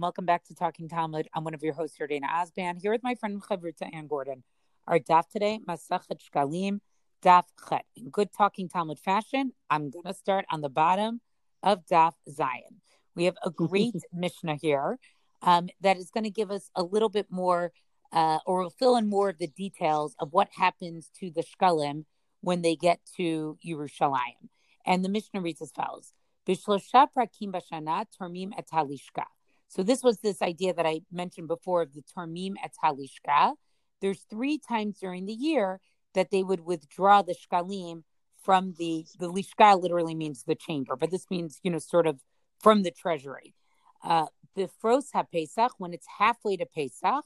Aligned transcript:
Welcome 0.00 0.24
back 0.24 0.44
to 0.46 0.54
Talking 0.54 0.88
Talmud. 0.88 1.28
I'm 1.34 1.44
one 1.44 1.52
of 1.52 1.62
your 1.62 1.74
hosts, 1.74 1.98
Dana 1.98 2.26
Osban, 2.26 2.80
here 2.80 2.90
with 2.90 3.02
my 3.02 3.14
friend 3.16 3.42
Chavruta 3.42 3.86
Anne 3.92 4.06
Gordon. 4.06 4.42
Our 4.86 4.98
daf 4.98 5.28
today, 5.28 5.60
Masachet 5.68 6.18
Shkalim, 6.18 6.80
daf 7.22 7.44
Chet. 7.68 7.84
In 7.96 8.08
good 8.08 8.32
Talking 8.32 8.70
Talmud 8.70 8.98
fashion, 8.98 9.52
I'm 9.68 9.90
going 9.90 10.06
to 10.06 10.14
start 10.14 10.46
on 10.50 10.62
the 10.62 10.70
bottom 10.70 11.20
of 11.62 11.84
daf 11.84 12.14
Zayin. 12.26 12.80
We 13.14 13.24
have 13.24 13.34
a 13.44 13.50
great 13.68 13.94
Mishnah 14.10 14.56
here 14.56 14.98
um, 15.42 15.68
that 15.82 15.98
is 15.98 16.10
going 16.10 16.24
to 16.24 16.30
give 16.30 16.50
us 16.50 16.70
a 16.74 16.82
little 16.82 17.10
bit 17.10 17.26
more, 17.28 17.70
uh, 18.10 18.38
or 18.46 18.62
will 18.62 18.70
fill 18.70 18.96
in 18.96 19.06
more 19.06 19.28
of 19.28 19.36
the 19.36 19.48
details 19.48 20.14
of 20.18 20.32
what 20.32 20.48
happens 20.56 21.10
to 21.20 21.30
the 21.30 21.42
Shkalim 21.42 22.06
when 22.40 22.62
they 22.62 22.74
get 22.74 23.00
to 23.18 23.58
Yerushalayim. 23.62 24.48
And 24.86 25.04
the 25.04 25.10
Mishnah 25.10 25.42
reads 25.42 25.60
as 25.60 25.72
follows. 25.72 26.14
Bishlosha 26.48 27.08
prakim 27.14 27.52
bashana 27.52 28.06
tormim 28.18 28.52
et 28.56 28.68
halishka. 28.72 29.26
So 29.70 29.84
this 29.84 30.02
was 30.02 30.18
this 30.18 30.42
idea 30.42 30.74
that 30.74 30.84
I 30.84 31.02
mentioned 31.12 31.46
before 31.46 31.82
of 31.82 31.94
the 31.94 32.02
tormim 32.02 32.54
et 32.62 32.72
halishka. 32.82 33.54
There's 34.00 34.26
three 34.28 34.58
times 34.58 34.98
during 34.98 35.26
the 35.26 35.32
year 35.32 35.80
that 36.14 36.32
they 36.32 36.42
would 36.42 36.66
withdraw 36.66 37.22
the 37.22 37.36
shkalim 37.36 38.02
from 38.42 38.74
the 38.78 39.06
the 39.20 39.30
lishka 39.30 39.80
literally 39.80 40.16
means 40.16 40.42
the 40.42 40.56
chamber, 40.56 40.96
but 40.96 41.10
this 41.10 41.30
means 41.30 41.60
you 41.62 41.70
know 41.70 41.78
sort 41.78 42.08
of 42.08 42.18
from 42.60 42.82
the 42.82 42.90
treasury. 42.90 43.54
Uh, 44.02 44.26
Bifros 44.56 45.12
HaPesach, 45.14 45.70
when 45.78 45.92
it's 45.94 46.06
halfway 46.18 46.56
to 46.56 46.66
Pesach. 46.66 47.24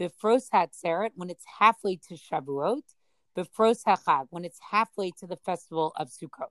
Bifros 0.00 0.48
HaTzeret, 0.54 1.10
when 1.14 1.28
it's 1.28 1.44
halfway 1.58 1.96
to 2.08 2.14
Shavuot. 2.14 2.82
Bifros 3.36 3.82
HaChag, 3.84 4.26
when 4.30 4.44
it's 4.44 4.58
halfway 4.70 5.10
to 5.18 5.26
the 5.26 5.36
festival 5.36 5.92
of 5.96 6.08
Sukkot. 6.08 6.48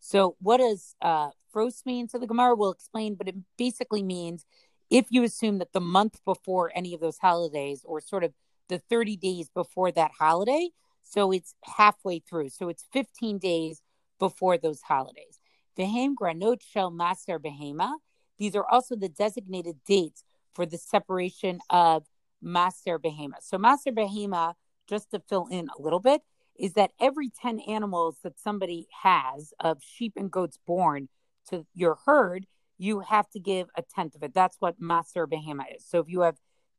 So, 0.00 0.36
what 0.40 0.58
does 0.58 0.94
uh, 1.02 1.30
frost 1.52 1.84
mean? 1.84 2.08
So, 2.08 2.18
the 2.18 2.26
Gemara 2.26 2.54
will 2.54 2.70
explain, 2.70 3.14
but 3.14 3.28
it 3.28 3.34
basically 3.58 4.02
means 4.02 4.46
if 4.90 5.06
you 5.10 5.22
assume 5.22 5.58
that 5.58 5.72
the 5.72 5.80
month 5.80 6.20
before 6.24 6.70
any 6.74 6.94
of 6.94 7.00
those 7.00 7.18
holidays, 7.18 7.82
or 7.84 8.00
sort 8.00 8.24
of 8.24 8.32
the 8.68 8.78
30 8.78 9.16
days 9.16 9.48
before 9.48 9.92
that 9.92 10.12
holiday, 10.18 10.70
so 11.02 11.32
it's 11.32 11.54
halfway 11.64 12.18
through. 12.18 12.48
So, 12.50 12.68
it's 12.68 12.84
15 12.92 13.38
days 13.38 13.80
before 14.18 14.58
those 14.58 14.82
holidays. 14.82 15.38
Vehem 15.78 16.14
granot 16.14 16.62
shel 16.62 16.90
maser 16.90 17.38
behema. 17.38 17.94
These 18.38 18.56
are 18.56 18.66
also 18.66 18.96
the 18.96 19.08
designated 19.08 19.76
dates 19.86 20.24
for 20.54 20.66
the 20.66 20.78
separation 20.78 21.60
of 21.70 22.06
maser 22.42 22.98
behema. 22.98 23.34
So, 23.40 23.56
maser 23.58 23.92
behema, 23.92 24.54
just 24.88 25.10
to 25.12 25.20
fill 25.20 25.46
in 25.50 25.68
a 25.78 25.80
little 25.80 26.00
bit, 26.00 26.22
is 26.58 26.72
that 26.72 26.92
every 27.00 27.30
10 27.30 27.60
animals 27.60 28.18
that 28.22 28.40
somebody 28.40 28.88
has 29.02 29.52
of 29.60 29.82
sheep 29.82 30.14
and 30.16 30.30
goats 30.30 30.58
born 30.66 31.08
to 31.50 31.66
your 31.74 31.98
herd, 32.06 32.46
you 32.78 33.00
have 33.00 33.28
to 33.30 33.40
give 33.40 33.68
a 33.76 33.82
tenth 33.82 34.14
of 34.14 34.22
it. 34.22 34.34
That's 34.34 34.56
what 34.60 34.80
Maser 34.80 35.26
Behema 35.26 35.64
is. 35.76 35.84
So 35.86 36.00
if 36.00 36.08
you 36.08 36.20
have 36.20 36.36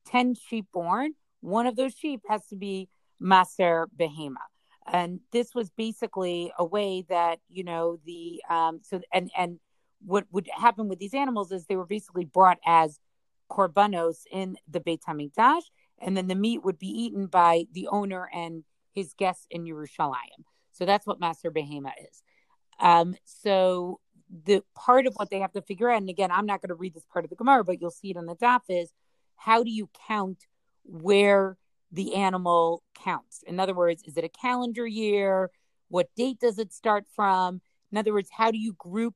10 0.08 0.36
sheep 0.36 0.68
born, 0.74 1.14
one 1.42 1.68
of 1.68 1.76
those 1.76 1.94
sheep 1.94 2.22
has 2.28 2.46
to 2.48 2.56
be 2.56 2.90
Maser 3.22 3.88
Behema. 3.98 4.36
And 4.92 5.20
this 5.32 5.54
was 5.54 5.70
basically 5.72 6.52
a 6.58 6.64
way 6.64 7.04
that, 7.10 7.40
you 7.50 7.64
know, 7.64 7.98
the, 8.06 8.42
um, 8.50 8.80
so, 8.84 9.02
and, 9.14 9.30
and 9.38 9.60
what 10.06 10.26
would 10.32 10.48
happen 10.56 10.88
with 10.88 11.00
these 11.00 11.14
animals 11.14 11.52
is 11.52 11.66
they 11.66 11.76
were 11.76 11.86
basically 11.86 12.26
brought 12.26 12.60
as 12.66 13.00
korbanos 13.50 14.20
in 14.32 14.58
the 14.70 14.80
Beit 14.80 15.02
HaMikdash, 15.08 15.64
and 16.00 16.16
then 16.16 16.28
the 16.28 16.36
meat 16.36 16.64
would 16.64 16.80
be 16.80 16.88
eaten 16.88 17.28
by 17.28 17.66
the 17.74 17.88
owner 17.88 18.30
and 18.34 18.64
his 18.94 19.14
guests 19.14 19.46
in 19.50 19.66
Yerushalayim. 19.66 20.44
So 20.72 20.86
that's 20.86 21.08
what 21.08 21.20
Maser 21.20 21.52
Behema 21.52 21.92
is. 22.10 22.22
Um, 22.80 23.16
so 23.26 24.00
the 24.30 24.64
part 24.76 25.08
of 25.08 25.14
what 25.16 25.30
they 25.30 25.40
have 25.40 25.54
to 25.54 25.62
figure 25.62 25.90
out, 25.90 25.98
and 26.02 26.10
again, 26.10 26.32
I'm 26.32 26.46
not 26.46 26.62
going 26.62 26.70
to 26.70 26.76
read 26.76 26.94
this 26.94 27.06
part 27.12 27.26
of 27.26 27.30
the 27.30 27.36
Gemara, 27.36 27.64
but 27.64 27.80
you'll 27.82 27.92
see 27.92 28.12
it 28.12 28.18
on 28.18 28.26
the 28.26 28.36
daf, 28.36 28.62
is 28.70 28.92
how 29.36 29.64
do 29.64 29.70
you 29.70 29.90
count 30.08 30.46
where 30.84 31.58
the 31.92 32.16
animal 32.16 32.84
counts? 33.04 33.44
In 33.48 33.60
other 33.60 33.74
words, 33.74 34.04
is 34.04 34.18
it 34.18 34.24
a 34.24 34.30
calendar 34.30 34.86
year? 34.86 35.50
What 35.90 36.10
date 36.16 36.40
does 36.40 36.60
it 36.60 36.74
start 36.74 37.06
from? 37.16 37.62
In 37.92 37.98
other 37.98 38.14
words, 38.14 38.30
how 38.32 38.52
do 38.52 38.58
you 38.58 38.74
group 38.74 39.16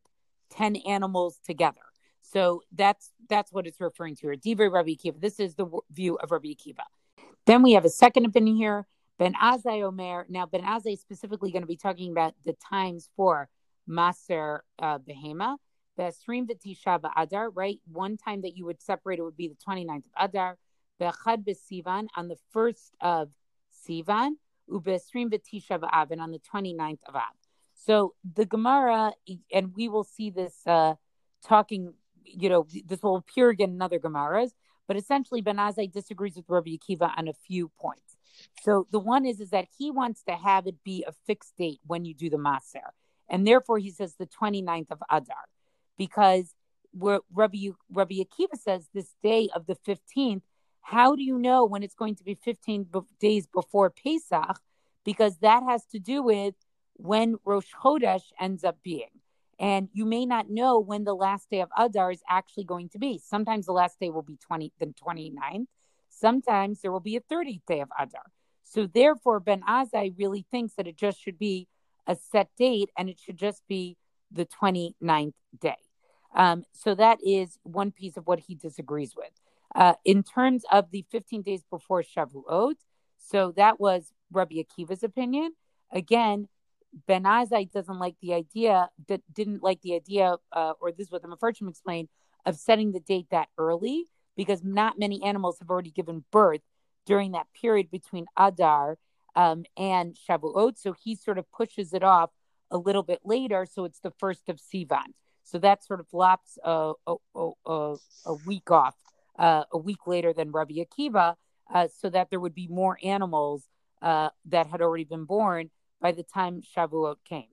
10 0.51 0.77
animals 0.77 1.39
together? 1.45 1.81
So 2.21 2.61
that's 2.71 3.11
that's 3.29 3.51
what 3.51 3.67
it's 3.67 3.81
referring 3.81 4.15
to 4.17 4.27
here. 4.27 4.35
Divrei 4.35 4.71
Rabbi 4.71 4.91
Akiva. 4.91 5.19
This 5.19 5.39
is 5.39 5.55
the 5.55 5.67
view 5.91 6.17
of 6.17 6.31
Rabbi 6.31 6.49
Akiva. 6.49 6.85
Then 7.45 7.61
we 7.61 7.73
have 7.73 7.83
a 7.83 7.89
second 7.89 8.25
opinion 8.25 8.55
here 8.55 8.87
Ben 9.17 9.33
Azai 9.33 9.83
Omer. 9.83 10.25
Now, 10.29 10.45
Ben 10.45 10.63
Azai 10.63 10.93
is 10.93 11.01
specifically 11.01 11.51
going 11.51 11.61
to 11.61 11.67
be 11.67 11.77
talking 11.77 12.11
about 12.11 12.33
the 12.45 12.53
times 12.53 13.09
for 13.15 13.49
Maser 13.91 14.59
uh, 14.79 14.99
Behema. 14.99 15.57
The 15.97 16.13
Srim 16.25 16.47
V'Tisha 16.47 16.99
Adar, 17.17 17.49
right? 17.49 17.79
One 17.91 18.17
time 18.17 18.41
that 18.41 18.55
you 18.55 18.65
would 18.65 18.81
separate 18.81 19.19
it 19.19 19.23
would 19.23 19.37
be 19.37 19.49
the 19.49 19.57
29th 19.67 20.05
of 20.05 20.29
Adar. 20.29 20.57
Bechad 20.99 21.45
B'Sivan 21.45 22.07
on 22.15 22.27
the 22.27 22.37
first 22.51 22.95
of 23.01 23.29
Sivan. 23.85 24.31
Ubesrim 24.69 25.31
V'Tisha 25.31 25.79
B'Av 25.79 26.11
and 26.11 26.21
on 26.21 26.31
the 26.31 26.39
29th 26.53 26.99
of 27.07 27.15
Av. 27.15 27.35
So 27.73 28.13
the 28.35 28.45
Gemara, 28.45 29.13
and 29.51 29.75
we 29.75 29.89
will 29.89 30.03
see 30.03 30.29
this 30.29 30.55
uh, 30.67 30.95
talking, 31.43 31.93
you 32.23 32.49
know, 32.49 32.67
this 32.85 33.01
will 33.01 33.17
appear 33.17 33.49
again 33.49 33.71
in 33.71 33.81
other 33.81 33.99
Gemaras, 33.99 34.51
but 34.87 34.97
essentially 34.97 35.41
Ben 35.41 35.57
Azai 35.57 35.91
disagrees 35.91 36.35
with 36.35 36.45
Rabbi 36.47 36.71
Akiva 36.77 37.11
on 37.17 37.27
a 37.27 37.33
few 37.33 37.69
points. 37.79 38.17
So 38.61 38.87
the 38.91 38.99
one 38.99 39.25
is 39.25 39.39
is 39.39 39.49
that 39.49 39.67
he 39.77 39.91
wants 39.91 40.23
to 40.23 40.33
have 40.33 40.67
it 40.67 40.83
be 40.83 41.03
a 41.07 41.11
fixed 41.25 41.57
date 41.57 41.79
when 41.85 42.05
you 42.05 42.13
do 42.13 42.29
the 42.29 42.37
maser, 42.37 42.91
and 43.31 43.47
therefore 43.47 43.79
he 43.79 43.89
says 43.89 44.13
the 44.19 44.27
29th 44.27 44.91
of 44.91 45.01
Adar, 45.09 45.45
because 45.97 46.53
where 46.91 47.21
Rabbi 47.33 47.69
Rabbi 47.91 48.15
Akiva 48.15 48.57
says 48.59 48.89
this 48.93 49.15
day 49.23 49.49
of 49.55 49.65
the 49.65 49.75
15th. 49.87 50.41
How 50.81 51.15
do 51.15 51.23
you 51.23 51.37
know 51.37 51.63
when 51.63 51.83
it's 51.83 51.95
going 51.95 52.15
to 52.15 52.23
be 52.23 52.35
15 52.35 52.87
days 53.19 53.47
before 53.47 53.89
Pesach? 53.91 54.59
Because 55.05 55.37
that 55.37 55.63
has 55.63 55.85
to 55.91 55.99
do 55.99 56.21
with 56.21 56.55
when 56.95 57.35
Rosh 57.45 57.71
Chodesh 57.81 58.23
ends 58.39 58.63
up 58.63 58.77
being. 58.83 59.21
And 59.59 59.89
you 59.93 60.05
may 60.05 60.25
not 60.25 60.49
know 60.49 60.79
when 60.79 61.03
the 61.03 61.13
last 61.13 61.49
day 61.49 61.61
of 61.61 61.69
Adar 61.77 62.11
is 62.11 62.23
actually 62.27 62.63
going 62.63 62.89
to 62.89 62.99
be. 62.99 63.19
Sometimes 63.23 63.67
the 63.67 63.73
last 63.73 63.99
day 63.99 64.09
will 64.09 64.23
be 64.23 64.37
20, 64.37 64.73
the 64.79 64.87
29th. 64.87 65.67
Sometimes 66.09 66.81
there 66.81 66.91
will 66.91 66.99
be 66.99 67.15
a 67.15 67.21
30th 67.21 67.61
day 67.67 67.79
of 67.81 67.89
Adar. 67.97 68.23
So 68.63 68.87
therefore, 68.87 69.39
Ben 69.39 69.61
Azai 69.61 70.13
really 70.17 70.45
thinks 70.49 70.73
that 70.75 70.87
it 70.87 70.97
just 70.97 71.21
should 71.21 71.37
be 71.37 71.67
a 72.07 72.15
set 72.15 72.49
date 72.57 72.89
and 72.97 73.09
it 73.09 73.19
should 73.19 73.37
just 73.37 73.61
be 73.67 73.97
the 74.31 74.45
29th 74.45 75.33
day. 75.59 75.75
Um, 76.33 76.63
so 76.71 76.95
that 76.95 77.19
is 77.25 77.59
one 77.63 77.91
piece 77.91 78.17
of 78.17 78.25
what 78.27 78.39
he 78.39 78.55
disagrees 78.55 79.15
with. 79.15 79.31
Uh, 79.75 79.93
in 80.05 80.23
terms 80.23 80.63
of 80.71 80.91
the 80.91 81.05
15 81.11 81.41
days 81.41 81.63
before 81.69 82.03
Shavuot, 82.03 82.75
so 83.17 83.53
that 83.55 83.79
was 83.79 84.13
Rabbi 84.31 84.55
Akiva's 84.55 85.03
opinion. 85.03 85.53
Again, 85.91 86.47
Ben 87.07 87.23
Azai 87.23 87.71
doesn't 87.71 87.99
like 87.99 88.15
the 88.21 88.33
idea, 88.33 88.89
that 89.07 89.21
didn't 89.33 89.63
like 89.63 89.81
the 89.81 89.95
idea, 89.95 90.35
uh, 90.51 90.73
or 90.81 90.91
this 90.91 91.07
is 91.07 91.11
what 91.11 91.21
the 91.21 91.27
Mefarshim 91.27 91.69
explained, 91.69 92.09
of 92.45 92.55
setting 92.55 92.91
the 92.91 92.99
date 92.99 93.27
that 93.31 93.47
early 93.57 94.05
because 94.35 94.63
not 94.63 94.99
many 94.99 95.23
animals 95.23 95.59
have 95.59 95.69
already 95.69 95.91
given 95.91 96.23
birth 96.31 96.61
during 97.05 97.31
that 97.31 97.47
period 97.59 97.89
between 97.91 98.25
Adar 98.37 98.97
um, 99.35 99.65
and 99.77 100.15
Shavuot. 100.27 100.77
So 100.77 100.93
he 101.03 101.15
sort 101.15 101.37
of 101.37 101.51
pushes 101.51 101.93
it 101.93 102.03
off 102.03 102.31
a 102.69 102.77
little 102.77 103.03
bit 103.03 103.19
later. 103.23 103.65
So 103.71 103.85
it's 103.85 103.99
the 103.99 104.11
first 104.11 104.49
of 104.49 104.57
Sivan. 104.57 105.13
So 105.43 105.57
that 105.59 105.83
sort 105.83 105.99
of 105.99 106.07
lops 106.13 106.57
a, 106.63 106.93
a, 107.07 107.15
a, 107.65 107.95
a 108.25 108.33
week 108.45 108.71
off, 108.71 108.95
uh, 109.37 109.63
a 109.71 109.77
week 109.77 110.07
later 110.07 110.33
than 110.33 110.51
Rabbi 110.51 110.75
Akiva, 110.75 111.35
uh, 111.73 111.87
so 111.99 112.09
that 112.09 112.29
there 112.29 112.39
would 112.39 112.55
be 112.55 112.67
more 112.67 112.97
animals 113.03 113.63
uh, 114.01 114.29
that 114.45 114.67
had 114.67 114.81
already 114.81 115.03
been 115.03 115.25
born 115.25 115.69
by 115.99 116.11
the 116.11 116.23
time 116.23 116.61
Shavuot 116.61 117.17
came. 117.27 117.47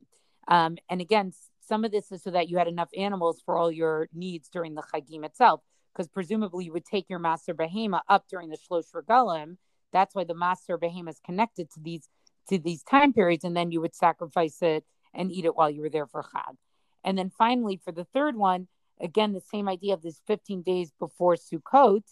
Um, 0.46 0.78
and 0.88 1.00
again, 1.00 1.32
some 1.60 1.84
of 1.84 1.92
this 1.92 2.10
is 2.10 2.22
so 2.22 2.30
that 2.30 2.48
you 2.48 2.56
had 2.56 2.68
enough 2.68 2.88
animals 2.96 3.42
for 3.44 3.56
all 3.56 3.70
your 3.70 4.08
needs 4.14 4.48
during 4.48 4.74
the 4.74 4.82
Chagim 4.82 5.24
itself 5.24 5.60
because 5.92 6.08
presumably 6.08 6.66
you 6.66 6.72
would 6.72 6.84
take 6.84 7.10
your 7.10 7.18
maser 7.18 7.54
behema 7.54 8.00
up 8.08 8.26
during 8.28 8.48
the 8.48 8.56
shlosh 8.56 8.92
regalim. 8.94 9.56
That's 9.92 10.14
why 10.14 10.24
the 10.24 10.34
maser 10.34 10.78
behema 10.78 11.10
is 11.10 11.20
connected 11.24 11.70
to 11.72 11.80
these 11.80 12.08
to 12.48 12.58
these 12.58 12.82
time 12.82 13.12
periods, 13.12 13.44
and 13.44 13.56
then 13.56 13.70
you 13.70 13.80
would 13.80 13.94
sacrifice 13.94 14.62
it 14.62 14.84
and 15.14 15.30
eat 15.30 15.44
it 15.44 15.54
while 15.54 15.70
you 15.70 15.82
were 15.82 15.90
there 15.90 16.06
for 16.06 16.22
Chag. 16.22 16.56
And 17.04 17.16
then 17.16 17.30
finally, 17.30 17.80
for 17.82 17.92
the 17.92 18.04
third 18.04 18.36
one, 18.36 18.68
again 19.00 19.32
the 19.32 19.40
same 19.40 19.68
idea 19.68 19.94
of 19.94 20.02
this 20.02 20.20
15 20.26 20.62
days 20.62 20.92
before 20.98 21.36
Sukkot, 21.36 22.02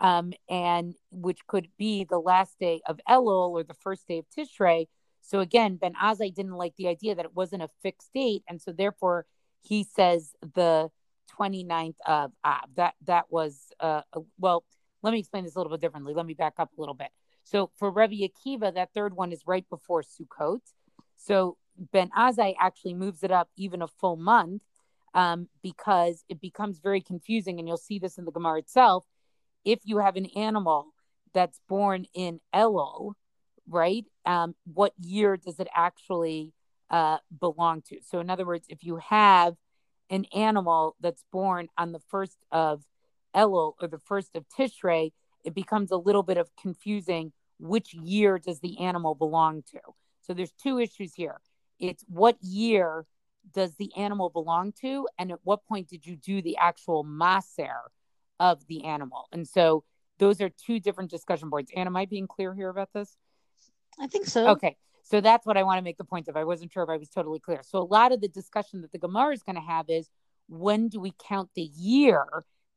um, 0.00 0.32
and 0.48 0.94
which 1.10 1.46
could 1.46 1.68
be 1.78 2.04
the 2.04 2.18
last 2.18 2.58
day 2.58 2.80
of 2.86 3.00
Elul 3.08 3.50
or 3.50 3.62
the 3.62 3.74
first 3.74 4.06
day 4.06 4.18
of 4.18 4.26
Tishrei. 4.36 4.86
So 5.22 5.40
again, 5.40 5.76
Ben 5.76 5.94
Azai 5.94 6.34
didn't 6.34 6.56
like 6.56 6.74
the 6.76 6.88
idea 6.88 7.14
that 7.14 7.24
it 7.24 7.34
wasn't 7.34 7.62
a 7.62 7.70
fixed 7.82 8.12
date, 8.12 8.42
and 8.48 8.60
so 8.60 8.72
therefore 8.72 9.26
he 9.62 9.84
says 9.84 10.32
the 10.54 10.90
29th 11.38 11.96
of 12.06 12.32
Av. 12.44 12.68
That 12.76 12.94
that 13.04 13.26
was 13.30 13.72
uh, 13.80 14.02
well. 14.38 14.64
Let 15.06 15.12
me 15.12 15.20
explain 15.20 15.44
this 15.44 15.54
a 15.54 15.58
little 15.60 15.70
bit 15.70 15.80
differently. 15.80 16.14
Let 16.14 16.26
me 16.26 16.34
back 16.34 16.54
up 16.58 16.72
a 16.76 16.80
little 16.80 16.92
bit. 16.92 17.10
So 17.44 17.70
for 17.76 17.92
Rabbi 17.92 18.26
Akiva, 18.26 18.74
that 18.74 18.92
third 18.92 19.14
one 19.14 19.30
is 19.30 19.42
right 19.46 19.64
before 19.70 20.02
Sukkot. 20.02 20.62
So 21.16 21.58
Ben 21.92 22.10
Azai 22.10 22.56
actually 22.60 22.94
moves 22.94 23.22
it 23.22 23.30
up 23.30 23.48
even 23.56 23.82
a 23.82 23.86
full 23.86 24.16
month, 24.16 24.62
um, 25.14 25.48
because 25.62 26.24
it 26.28 26.40
becomes 26.40 26.80
very 26.80 27.00
confusing. 27.00 27.60
And 27.60 27.68
you'll 27.68 27.76
see 27.76 28.00
this 28.00 28.18
in 28.18 28.24
the 28.24 28.32
Gemara 28.32 28.58
itself. 28.58 29.04
If 29.64 29.78
you 29.84 29.98
have 29.98 30.16
an 30.16 30.26
animal 30.34 30.88
that's 31.32 31.60
born 31.68 32.06
in 32.12 32.40
Elul, 32.52 33.12
right? 33.68 34.06
Um, 34.24 34.56
what 34.64 34.92
year 35.00 35.36
does 35.36 35.60
it 35.60 35.68
actually 35.72 36.52
uh, 36.90 37.18
belong 37.38 37.82
to? 37.90 37.98
So, 38.02 38.18
in 38.18 38.28
other 38.28 38.44
words, 38.44 38.66
if 38.68 38.82
you 38.82 38.96
have 38.96 39.54
an 40.10 40.24
animal 40.34 40.96
that's 40.98 41.22
born 41.30 41.68
on 41.78 41.92
the 41.92 42.00
first 42.08 42.44
of 42.50 42.82
Elul 43.36 43.74
or 43.80 43.88
the 43.88 43.98
first 43.98 44.34
of 44.34 44.44
Tishrei, 44.48 45.12
it 45.44 45.54
becomes 45.54 45.90
a 45.90 45.96
little 45.96 46.22
bit 46.22 46.38
of 46.38 46.48
confusing. 46.60 47.32
Which 47.58 47.94
year 47.94 48.38
does 48.38 48.60
the 48.60 48.80
animal 48.80 49.14
belong 49.14 49.62
to? 49.72 49.80
So, 50.22 50.34
there's 50.34 50.52
two 50.52 50.78
issues 50.78 51.14
here. 51.14 51.40
It's 51.78 52.04
what 52.08 52.36
year 52.42 53.06
does 53.54 53.76
the 53.76 53.90
animal 53.96 54.28
belong 54.28 54.72
to, 54.80 55.08
and 55.18 55.30
at 55.30 55.38
what 55.44 55.64
point 55.66 55.88
did 55.88 56.06
you 56.06 56.16
do 56.16 56.42
the 56.42 56.56
actual 56.58 57.04
maser 57.04 57.78
of 58.40 58.66
the 58.66 58.84
animal? 58.84 59.28
And 59.32 59.46
so, 59.46 59.84
those 60.18 60.40
are 60.40 60.48
two 60.48 60.80
different 60.80 61.10
discussion 61.10 61.48
boards. 61.50 61.70
Anna, 61.74 61.90
am 61.90 61.96
I 61.96 62.06
being 62.06 62.26
clear 62.26 62.54
here 62.54 62.68
about 62.68 62.92
this? 62.92 63.16
I 63.98 64.06
think 64.06 64.26
so. 64.26 64.48
Okay. 64.48 64.76
So 65.02 65.20
that's 65.20 65.46
what 65.46 65.56
I 65.56 65.62
want 65.62 65.78
to 65.78 65.82
make 65.82 65.98
the 65.98 66.04
point 66.04 66.26
of. 66.28 66.36
I 66.36 66.44
wasn't 66.44 66.72
sure 66.72 66.82
if 66.82 66.88
I 66.88 66.96
was 66.96 67.08
totally 67.08 67.38
clear. 67.38 67.60
So 67.62 67.78
a 67.78 67.84
lot 67.84 68.12
of 68.12 68.20
the 68.20 68.28
discussion 68.28 68.80
that 68.80 68.90
the 68.90 68.98
Gemara 68.98 69.34
is 69.34 69.42
going 69.42 69.54
to 69.54 69.62
have 69.62 69.88
is 69.88 70.10
when 70.48 70.88
do 70.88 70.98
we 70.98 71.12
count 71.28 71.50
the 71.54 71.62
year 71.62 72.26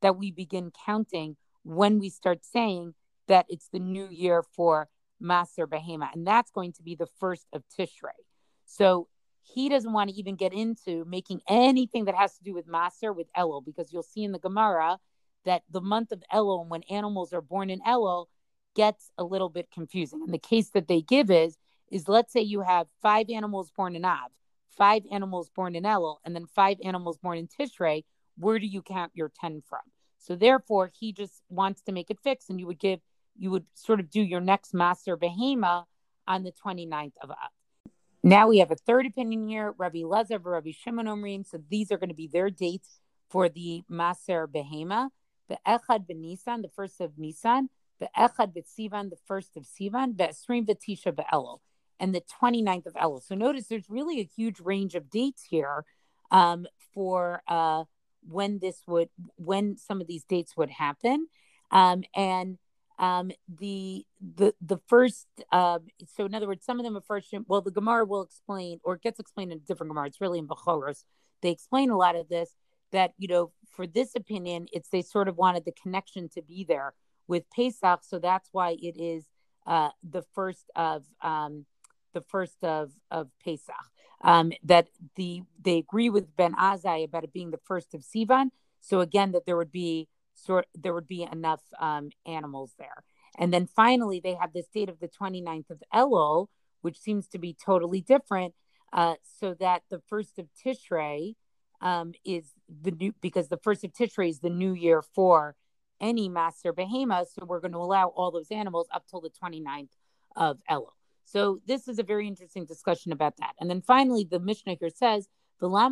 that 0.01 0.17
we 0.17 0.31
begin 0.31 0.71
counting 0.85 1.35
when 1.63 1.99
we 1.99 2.09
start 2.09 2.45
saying 2.45 2.93
that 3.27 3.45
it's 3.49 3.69
the 3.69 3.79
new 3.79 4.07
year 4.09 4.43
for 4.43 4.89
Maser 5.21 5.67
Behema. 5.67 6.09
And 6.13 6.25
that's 6.25 6.51
going 6.51 6.73
to 6.73 6.83
be 6.83 6.95
the 6.95 7.07
first 7.19 7.47
of 7.53 7.63
Tishrei. 7.77 8.17
So 8.65 9.07
he 9.41 9.69
doesn't 9.69 9.93
want 9.93 10.09
to 10.09 10.15
even 10.15 10.35
get 10.35 10.53
into 10.53 11.05
making 11.05 11.41
anything 11.47 12.05
that 12.05 12.15
has 12.15 12.37
to 12.37 12.43
do 12.43 12.53
with 12.53 12.67
Maser 12.67 13.15
with 13.15 13.27
Elul, 13.37 13.65
because 13.65 13.91
you'll 13.91 14.03
see 14.03 14.23
in 14.23 14.31
the 14.31 14.39
Gemara 14.39 14.99
that 15.45 15.63
the 15.69 15.81
month 15.81 16.11
of 16.11 16.23
Elul, 16.33 16.67
when 16.67 16.83
animals 16.83 17.33
are 17.33 17.41
born 17.41 17.69
in 17.69 17.79
Elul, 17.81 18.27
gets 18.75 19.11
a 19.17 19.23
little 19.23 19.49
bit 19.49 19.69
confusing. 19.73 20.21
And 20.21 20.33
the 20.33 20.37
case 20.37 20.69
that 20.69 20.87
they 20.87 21.01
give 21.01 21.31
is 21.31 21.57
is 21.91 22.07
let's 22.07 22.31
say 22.31 22.41
you 22.41 22.61
have 22.61 22.87
five 23.01 23.29
animals 23.29 23.71
born 23.75 23.95
in 23.95 24.05
Av, 24.05 24.29
five 24.69 25.03
animals 25.11 25.49
born 25.49 25.75
in 25.75 25.83
Elul, 25.83 26.17
and 26.23 26.35
then 26.35 26.45
five 26.45 26.77
animals 26.83 27.17
born 27.17 27.37
in 27.39 27.47
Tishrei. 27.47 28.03
Where 28.39 28.59
do 28.59 28.65
you 28.65 28.81
count 28.81 29.11
your 29.13 29.31
10 29.39 29.63
from? 29.67 29.81
So 30.17 30.35
therefore, 30.35 30.91
he 30.97 31.13
just 31.13 31.41
wants 31.49 31.81
to 31.83 31.91
make 31.91 32.09
it 32.09 32.19
fix, 32.23 32.49
and 32.49 32.59
you 32.59 32.67
would 32.67 32.79
give, 32.79 32.99
you 33.37 33.51
would 33.51 33.65
sort 33.73 33.99
of 33.99 34.09
do 34.09 34.21
your 34.21 34.41
next 34.41 34.73
maser 34.73 35.17
behema 35.17 35.85
on 36.27 36.43
the 36.43 36.51
29th 36.51 37.13
of 37.21 37.31
Av. 37.31 37.91
Now 38.21 38.47
we 38.49 38.59
have 38.59 38.71
a 38.71 38.75
third 38.75 39.05
opinion 39.05 39.47
here, 39.47 39.73
Rabbi 39.77 39.99
Lezer, 39.99 40.43
Rabbi 40.43 40.71
Shimon 40.71 41.05
Omrim. 41.05 41.47
So 41.47 41.59
these 41.69 41.91
are 41.91 41.97
going 41.97 42.09
to 42.09 42.15
be 42.15 42.27
their 42.27 42.49
dates 42.49 42.99
for 43.29 43.47
the 43.47 43.83
maser 43.89 44.47
behema. 44.47 45.09
The 45.47 45.57
Echad 45.65 46.07
ben 46.07 46.21
Nisan, 46.21 46.61
the 46.61 46.69
first 46.69 46.99
of 47.01 47.17
Nisan, 47.17 47.69
the 47.99 48.09
Echad 48.17 48.53
bet 48.53 48.65
Sivan, 48.67 49.09
the 49.09 49.17
first 49.25 49.55
of 49.55 49.63
Sivan, 49.63 50.17
the 50.17 50.25
Esrim 50.25 50.67
Tisha 50.67 51.15
be'elul 51.15 51.59
and 51.99 52.15
the 52.15 52.21
29th 52.41 52.85
of 52.87 52.93
Elul. 52.93 53.21
So 53.21 53.35
notice 53.35 53.67
there's 53.67 53.89
really 53.89 54.19
a 54.19 54.23
huge 54.23 54.59
range 54.59 54.95
of 54.95 55.09
dates 55.09 55.43
here 55.43 55.83
um, 56.31 56.65
for 56.93 57.41
uh, 57.47 57.83
when 58.27 58.59
this 58.59 58.83
would, 58.87 59.09
when 59.35 59.77
some 59.77 60.01
of 60.01 60.07
these 60.07 60.23
dates 60.23 60.55
would 60.57 60.69
happen. 60.69 61.27
Um, 61.71 62.03
and 62.15 62.57
um, 62.99 63.31
the 63.47 64.05
the 64.19 64.53
the 64.61 64.77
first, 64.87 65.27
uh, 65.53 65.79
so 66.05 66.25
in 66.25 66.35
other 66.35 66.47
words, 66.47 66.65
some 66.65 66.79
of 66.79 66.85
them 66.85 66.97
are 66.97 67.01
first. 67.01 67.33
Well, 67.47 67.61
the 67.61 67.71
Gemara 67.71 68.05
will 68.05 68.21
explain, 68.21 68.79
or 68.83 68.95
it 68.95 69.01
gets 69.01 69.19
explained 69.19 69.53
in 69.53 69.59
a 69.59 69.61
different 69.61 69.89
Gemara. 69.89 70.07
It's 70.07 70.19
really 70.19 70.37
in 70.37 70.47
Bechoros. 70.47 71.05
They 71.41 71.49
explain 71.49 71.89
a 71.89 71.97
lot 71.97 72.15
of 72.15 72.27
this. 72.27 72.55
That 72.91 73.13
you 73.17 73.27
know, 73.27 73.51
for 73.71 73.87
this 73.87 74.15
opinion, 74.15 74.67
it's 74.73 74.89
they 74.89 75.01
sort 75.01 75.29
of 75.29 75.37
wanted 75.37 75.63
the 75.63 75.71
connection 75.71 76.27
to 76.29 76.41
be 76.41 76.65
there 76.65 76.93
with 77.27 77.43
Pesach, 77.55 78.01
so 78.03 78.19
that's 78.19 78.49
why 78.51 78.71
it 78.71 78.99
is 78.99 79.25
uh, 79.65 79.89
the 80.03 80.23
first 80.33 80.69
of 80.75 81.05
um, 81.21 81.65
the 82.13 82.21
first 82.21 82.63
of 82.63 82.91
of 83.11 83.29
Pesach. 83.41 83.75
Um, 84.21 84.51
that 84.63 84.89
the 85.15 85.43
they 85.61 85.77
agree 85.77 86.09
with 86.09 86.35
Ben 86.35 86.53
Azai 86.53 87.05
about 87.05 87.23
it 87.23 87.31
being 87.31 87.51
the 87.51 87.59
first 87.63 87.93
of 87.93 88.01
Sivan. 88.01 88.49
So 88.81 88.99
again, 88.99 89.31
that 89.31 89.45
there 89.45 89.55
would 89.57 89.71
be 89.71 90.07
sort 90.33 90.67
there 90.75 90.93
would 90.93 91.07
be 91.07 91.23
enough 91.23 91.61
um, 91.79 92.09
animals 92.25 92.73
there. 92.77 93.03
And 93.37 93.53
then 93.53 93.67
finally, 93.67 94.19
they 94.19 94.35
have 94.35 94.53
this 94.53 94.67
date 94.67 94.89
of 94.89 94.99
the 94.99 95.07
29th 95.07 95.69
of 95.69 95.83
Elul, 95.93 96.47
which 96.81 96.99
seems 96.99 97.27
to 97.29 97.39
be 97.39 97.53
totally 97.53 98.01
different. 98.01 98.53
Uh, 98.91 99.15
so 99.39 99.53
that 99.59 99.83
the 99.89 100.01
first 100.09 100.39
of 100.39 100.47
Tishrei 100.65 101.35
um, 101.81 102.13
is 102.25 102.51
the 102.67 102.91
new 102.91 103.13
because 103.21 103.47
the 103.47 103.57
first 103.57 103.83
of 103.83 103.93
Tishrei 103.93 104.29
is 104.29 104.39
the 104.39 104.49
new 104.49 104.73
year 104.73 105.01
for 105.01 105.55
any 106.01 106.29
maser 106.29 106.73
behema. 106.73 107.25
So 107.27 107.45
we're 107.45 107.59
going 107.59 107.73
to 107.73 107.77
allow 107.77 108.07
all 108.07 108.31
those 108.31 108.51
animals 108.51 108.87
up 108.91 109.05
till 109.07 109.21
the 109.21 109.29
29th 109.29 109.89
of 110.35 110.59
Elul. 110.69 110.98
So 111.31 111.61
this 111.67 111.87
is 111.87 111.99
a 111.99 112.03
very 112.03 112.27
interesting 112.27 112.65
discussion 112.65 113.11
about 113.11 113.37
that. 113.37 113.53
And 113.59 113.69
then 113.69 113.81
finally, 113.81 114.23
the 114.23 114.39
Mishnah 114.39 114.77
here 114.79 114.89
says, 114.89 115.27
Why 115.59 115.87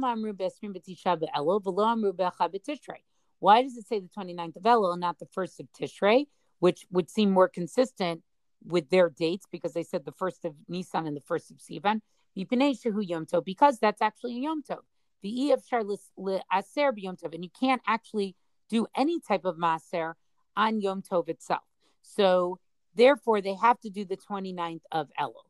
does 3.62 3.78
it 3.78 3.88
say 3.88 4.00
the 4.00 4.10
29th 4.18 4.56
of 4.56 4.64
Elul 4.64 4.94
and 4.94 5.02
not 5.02 5.20
the 5.20 5.28
first 5.28 5.60
of 5.60 5.68
Tishrei, 5.80 6.26
which 6.58 6.88
would 6.90 7.12
seem 7.12 7.30
more 7.30 7.48
consistent 7.48 8.24
with 8.66 8.90
their 8.90 9.12
dates 9.12 9.46
because 9.52 9.74
they 9.74 9.84
said 9.84 10.06
the 10.06 10.12
first 10.12 10.44
of 10.44 10.56
Nisan 10.68 11.06
and 11.06 11.16
the 11.16 11.22
first 11.22 11.52
of 11.52 11.58
Sivan? 11.58 12.02
Because 13.46 13.80
that's 13.80 14.02
actually 14.02 14.38
a 14.38 14.40
Yom 14.40 14.64
Tov. 14.64 14.80
The 15.22 15.44
E 15.44 15.52
of 15.52 15.64
aser 15.72 16.94
Yom 16.98 17.16
Tov, 17.16 17.36
and 17.36 17.44
you 17.44 17.52
can't 17.60 17.82
actually 17.86 18.36
do 18.70 18.88
any 18.96 19.20
type 19.20 19.46
of 19.46 19.58
maser 19.58 20.14
on 20.56 20.82
Yom 20.82 21.04
Tov 21.04 21.30
itself. 21.30 21.62
So 22.02 22.60
Therefore, 22.98 23.42
they 23.42 23.54
have 23.54 23.80
to 23.82 23.90
do 23.90 24.04
the 24.06 24.18
29th 24.18 24.82
of 24.92 25.10
Elul. 25.20 25.46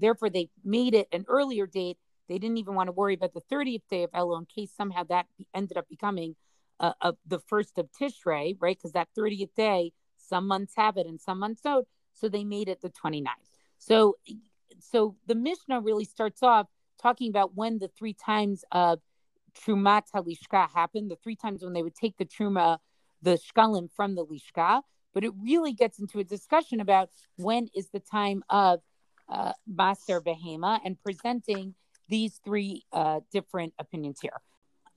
Therefore, 0.00 0.30
they 0.30 0.48
made 0.64 0.94
it 0.94 1.08
an 1.12 1.24
earlier 1.28 1.66
date. 1.66 1.98
They 2.28 2.38
didn't 2.38 2.58
even 2.58 2.74
want 2.74 2.86
to 2.86 2.92
worry 2.92 3.14
about 3.14 3.34
the 3.34 3.42
30th 3.52 3.82
day 3.90 4.04
of 4.04 4.12
Elul 4.12 4.38
in 4.38 4.46
case 4.46 4.72
somehow 4.74 5.02
that 5.10 5.26
ended 5.52 5.76
up 5.76 5.88
becoming 5.88 6.36
uh, 6.78 6.92
uh, 7.02 7.12
the 7.26 7.40
first 7.40 7.76
of 7.76 7.88
Tishrei, 7.92 8.56
right? 8.60 8.76
Because 8.76 8.92
that 8.92 9.08
30th 9.18 9.54
day, 9.56 9.92
some 10.16 10.46
months 10.46 10.74
have 10.76 10.96
it 10.96 11.06
and 11.06 11.20
some 11.20 11.40
months 11.40 11.60
don't. 11.60 11.86
So 12.14 12.28
they 12.28 12.44
made 12.44 12.68
it 12.68 12.80
the 12.80 12.90
29th. 12.90 13.26
So, 13.78 14.16
so 14.78 15.16
the 15.26 15.34
Mishnah 15.34 15.80
really 15.80 16.04
starts 16.04 16.42
off 16.42 16.68
talking 17.00 17.28
about 17.28 17.56
when 17.56 17.80
the 17.80 17.88
three 17.88 18.14
times 18.14 18.64
of 18.70 19.00
Trumat 19.60 20.04
Halishka 20.14 20.70
happened, 20.70 21.10
the 21.10 21.16
three 21.16 21.36
times 21.36 21.64
when 21.64 21.72
they 21.72 21.82
would 21.82 21.96
take 21.96 22.16
the 22.16 22.24
Truma 22.24 22.78
the 23.22 23.38
shkalim 23.38 23.88
from 23.94 24.14
the 24.14 24.24
lishka, 24.24 24.82
but 25.14 25.24
it 25.24 25.32
really 25.40 25.72
gets 25.72 25.98
into 25.98 26.18
a 26.18 26.24
discussion 26.24 26.80
about 26.80 27.10
when 27.36 27.68
is 27.74 27.88
the 27.90 28.00
time 28.00 28.42
of 28.50 28.80
uh, 29.28 29.52
maser 29.72 30.20
behema 30.20 30.80
and 30.84 31.00
presenting 31.02 31.74
these 32.08 32.40
three 32.44 32.84
uh, 32.92 33.20
different 33.32 33.72
opinions 33.78 34.18
here. 34.20 34.40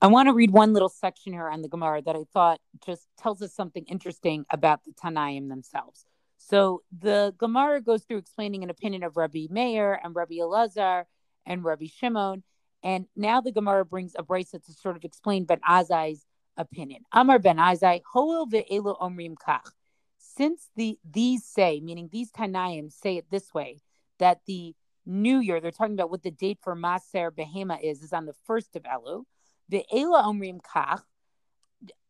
I 0.02 0.08
want 0.08 0.28
to 0.28 0.34
read 0.34 0.50
one 0.50 0.74
little 0.74 0.90
section 0.90 1.32
here 1.32 1.48
on 1.48 1.62
the 1.62 1.68
Gemara 1.68 2.02
that 2.02 2.14
I 2.14 2.24
thought 2.32 2.60
just 2.84 3.08
tells 3.18 3.40
us 3.40 3.54
something 3.54 3.84
interesting 3.86 4.44
about 4.50 4.84
the 4.84 4.92
Tanaim 4.92 5.48
themselves. 5.48 6.04
So 6.36 6.82
the 6.96 7.34
Gemara 7.38 7.80
goes 7.80 8.04
through 8.04 8.18
explaining 8.18 8.62
an 8.62 8.68
opinion 8.68 9.02
of 9.02 9.16
Rabbi 9.16 9.46
Meir 9.48 9.98
and 10.04 10.14
Rabbi 10.14 10.34
Elazar 10.34 11.04
and 11.46 11.64
Rabbi 11.64 11.86
Shimon. 11.86 12.42
And 12.82 13.06
now 13.16 13.40
the 13.40 13.52
Gemara 13.52 13.86
brings 13.86 14.12
a 14.18 14.22
brisa 14.22 14.62
to 14.62 14.72
sort 14.72 14.96
of 14.96 15.04
explain 15.04 15.44
Ben 15.44 15.60
Azai's 15.66 16.25
opinion. 16.56 17.02
Amar 17.12 17.38
ben 17.38 17.56
Azai, 17.56 18.02
Hoel 18.12 18.46
omrim 18.46 19.34
kach. 19.34 19.70
Since 20.18 20.68
the 20.76 20.98
these 21.08 21.44
say, 21.44 21.80
meaning 21.80 22.08
these 22.12 22.30
Tanaim 22.30 22.92
say 22.92 23.16
it 23.16 23.26
this 23.30 23.54
way, 23.54 23.80
that 24.18 24.40
the 24.46 24.74
new 25.06 25.38
year, 25.38 25.60
they're 25.60 25.70
talking 25.70 25.94
about 25.94 26.10
what 26.10 26.22
the 26.22 26.30
date 26.30 26.58
for 26.62 26.76
Maser 26.76 27.30
Behema 27.30 27.82
is, 27.82 28.02
is 28.02 28.12
on 28.12 28.26
the 28.26 28.34
first 28.44 28.76
of 28.76 28.82
Elu. 28.82 29.24
Ve'ela 29.70 30.24
omrim 30.24 30.60
kach. 30.60 31.02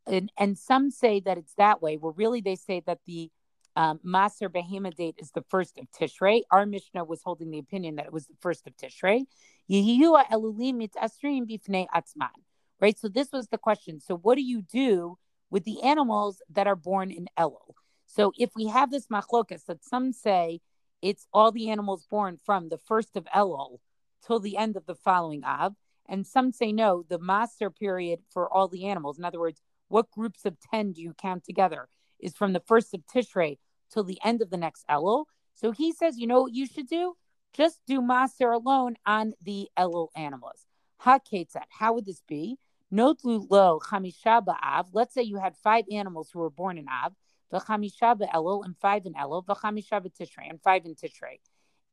And, 0.06 0.32
and 0.38 0.58
some 0.58 0.90
say 0.90 1.20
that 1.20 1.38
it's 1.38 1.54
that 1.54 1.82
way, 1.82 1.96
where 1.96 2.12
really 2.12 2.40
they 2.40 2.56
say 2.56 2.82
that 2.86 3.00
the 3.06 3.30
um, 3.74 4.00
Maser 4.04 4.48
Behema 4.48 4.94
date 4.94 5.16
is 5.18 5.30
the 5.32 5.44
first 5.48 5.78
of 5.78 5.86
Tishrei. 5.90 6.42
Our 6.50 6.64
Mishnah 6.64 7.04
was 7.04 7.22
holding 7.22 7.50
the 7.50 7.58
opinion 7.58 7.96
that 7.96 8.06
it 8.06 8.12
was 8.12 8.26
the 8.26 8.36
first 8.40 8.66
of 8.66 8.76
Tishrei. 8.76 9.24
Yehiyu 9.70 10.24
elulim 10.32 10.88
mitasrim 10.88 11.46
bifnei 11.48 11.86
atzman 11.94 12.30
right? 12.80 12.98
So 12.98 13.08
this 13.08 13.32
was 13.32 13.48
the 13.48 13.58
question. 13.58 14.00
So 14.00 14.16
what 14.16 14.36
do 14.36 14.42
you 14.42 14.62
do 14.62 15.18
with 15.50 15.64
the 15.64 15.82
animals 15.82 16.42
that 16.50 16.66
are 16.66 16.76
born 16.76 17.10
in 17.10 17.28
Elul? 17.38 17.74
So 18.06 18.32
if 18.38 18.50
we 18.54 18.66
have 18.68 18.90
this 18.90 19.08
machlokas 19.08 19.64
that 19.66 19.84
some 19.84 20.12
say 20.12 20.60
it's 21.02 21.26
all 21.32 21.52
the 21.52 21.70
animals 21.70 22.06
born 22.10 22.38
from 22.44 22.68
the 22.68 22.78
first 22.78 23.16
of 23.16 23.24
Elul 23.34 23.78
till 24.26 24.40
the 24.40 24.56
end 24.56 24.76
of 24.76 24.86
the 24.86 24.94
following 24.94 25.44
Av, 25.44 25.74
and 26.08 26.26
some 26.26 26.52
say 26.52 26.72
no, 26.72 27.04
the 27.08 27.18
maser 27.18 27.74
period 27.74 28.20
for 28.32 28.52
all 28.52 28.68
the 28.68 28.86
animals. 28.86 29.18
In 29.18 29.24
other 29.24 29.40
words, 29.40 29.60
what 29.88 30.10
groups 30.10 30.44
of 30.44 30.56
10 30.72 30.92
do 30.92 31.02
you 31.02 31.14
count 31.14 31.44
together? 31.44 31.88
Is 32.18 32.34
from 32.34 32.54
the 32.54 32.62
first 32.66 32.94
of 32.94 33.02
Tishrei 33.06 33.58
till 33.92 34.04
the 34.04 34.18
end 34.24 34.40
of 34.40 34.50
the 34.50 34.56
next 34.56 34.86
Elul. 34.88 35.26
So 35.54 35.70
he 35.70 35.92
says, 35.92 36.18
you 36.18 36.26
know 36.26 36.42
what 36.42 36.54
you 36.54 36.66
should 36.66 36.88
do? 36.88 37.14
Just 37.52 37.80
do 37.86 38.00
maser 38.00 38.54
alone 38.54 38.96
on 39.06 39.32
the 39.42 39.68
Elul 39.78 40.08
animals. 40.16 40.66
Haketzat. 41.02 41.64
How 41.70 41.94
would 41.94 42.06
this 42.06 42.22
be? 42.26 42.58
Notlu 42.92 43.46
lo 43.50 43.80
chamisha 43.80 44.44
ba'av. 44.44 44.86
Let's 44.92 45.14
say 45.14 45.22
you 45.22 45.38
had 45.38 45.56
five 45.56 45.84
animals 45.90 46.30
who 46.32 46.38
were 46.38 46.50
born 46.50 46.78
in 46.78 46.86
Av, 46.88 47.12
v'chamisha 47.52 48.18
ba'elul, 48.18 48.64
and 48.64 48.76
five 48.78 49.06
in 49.06 49.14
Elul, 49.14 49.44
v'chamisha 49.44 50.00
b'tishrei, 50.00 50.48
and 50.48 50.60
five 50.62 50.84
in 50.84 50.94
Tishrei. 50.94 51.40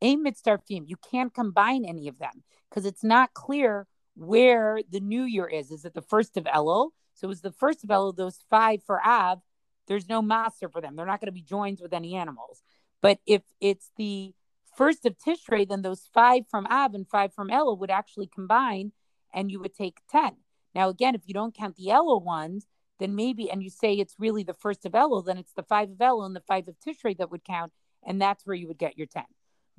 Aim 0.01 0.25
mitzarfim. 0.25 0.87
You 0.87 0.97
can't 1.11 1.33
combine 1.33 1.85
any 1.85 2.07
of 2.07 2.19
them 2.19 2.43
because 2.69 2.85
it's 2.85 3.03
not 3.03 3.33
clear 3.33 3.87
where 4.15 4.79
the 4.89 4.99
new 4.99 5.23
year 5.23 5.47
is. 5.47 5.71
Is 5.71 5.85
it 5.85 5.93
the 5.93 6.01
first 6.01 6.37
of 6.37 6.43
Elul? 6.43 6.89
So 7.15 7.25
it 7.25 7.29
was 7.29 7.41
the 7.41 7.51
first 7.51 7.83
of 7.83 7.89
Elul, 7.89 8.15
those 8.15 8.39
five 8.49 8.83
for 8.83 9.01
Av. 9.05 9.39
There's 9.87 10.07
no 10.07 10.21
maser 10.21 10.71
for 10.71 10.81
them. 10.81 10.95
They're 10.95 11.05
not 11.05 11.19
going 11.19 11.27
to 11.27 11.31
be 11.31 11.41
joined 11.41 11.79
with 11.81 11.93
any 11.93 12.15
animals. 12.15 12.61
But 13.01 13.19
if 13.25 13.41
it's 13.59 13.91
the 13.97 14.33
first 14.75 15.05
of 15.05 15.17
Tishrei, 15.17 15.67
then 15.67 15.81
those 15.81 16.09
five 16.13 16.43
from 16.49 16.67
Av 16.67 16.93
and 16.93 17.07
five 17.07 17.33
from 17.33 17.49
Elul 17.49 17.79
would 17.79 17.91
actually 17.91 18.27
combine 18.27 18.91
and 19.33 19.51
you 19.51 19.59
would 19.59 19.73
take 19.73 19.97
10. 20.11 20.33
Now, 20.75 20.89
again, 20.89 21.15
if 21.15 21.21
you 21.25 21.33
don't 21.33 21.55
count 21.55 21.75
the 21.75 21.87
Elul 21.87 22.23
ones, 22.23 22.67
then 22.99 23.15
maybe, 23.15 23.49
and 23.49 23.63
you 23.63 23.69
say 23.69 23.93
it's 23.93 24.15
really 24.17 24.43
the 24.43 24.53
first 24.53 24.85
of 24.85 24.93
Elul, 24.93 25.25
then 25.25 25.37
it's 25.37 25.53
the 25.53 25.63
five 25.63 25.89
of 25.89 25.97
Elul 25.97 26.25
and 26.25 26.35
the 26.35 26.41
five 26.41 26.67
of 26.67 26.75
Tishrei 26.79 27.17
that 27.17 27.31
would 27.31 27.43
count, 27.43 27.71
and 28.05 28.21
that's 28.21 28.45
where 28.45 28.55
you 28.55 28.67
would 28.67 28.77
get 28.77 28.97
your 28.97 29.07
10. 29.07 29.23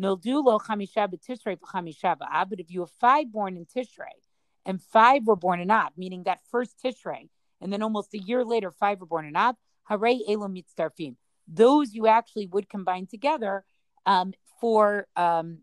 Noldulo 0.00 0.60
chamisha 0.60 1.08
b'tishrei 1.08 1.56
v'chamisha 1.58 2.16
b'ab. 2.18 2.50
But 2.50 2.60
if 2.60 2.70
you 2.70 2.80
have 2.80 2.90
five 3.00 3.32
born 3.32 3.56
in 3.56 3.66
Tishrei 3.66 4.18
and 4.66 4.82
five 4.82 5.26
were 5.26 5.36
born 5.36 5.60
in 5.60 5.70
Ab, 5.70 5.92
meaning 5.96 6.24
that 6.24 6.40
first 6.50 6.76
Tishrei, 6.84 7.28
and 7.60 7.72
then 7.72 7.82
almost 7.82 8.14
a 8.14 8.18
year 8.18 8.44
later, 8.44 8.70
five 8.70 9.00
were 9.00 9.06
born 9.06 9.26
in 9.26 9.36
Ab, 9.36 9.56
haray 9.88 10.20
elo 10.28 10.48
mitzdarfim. 10.48 11.16
Those 11.46 11.94
you 11.94 12.06
actually 12.06 12.46
would 12.48 12.68
combine 12.68 13.06
together 13.06 13.64
um, 14.06 14.32
for, 14.60 15.06
um, 15.16 15.58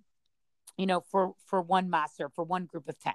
you 0.77 0.85
know, 0.85 1.01
for 1.01 1.33
for 1.45 1.61
one 1.61 1.89
maser, 1.89 2.31
for 2.33 2.43
one 2.43 2.65
group 2.65 2.87
of 2.87 2.97
ten. 2.99 3.13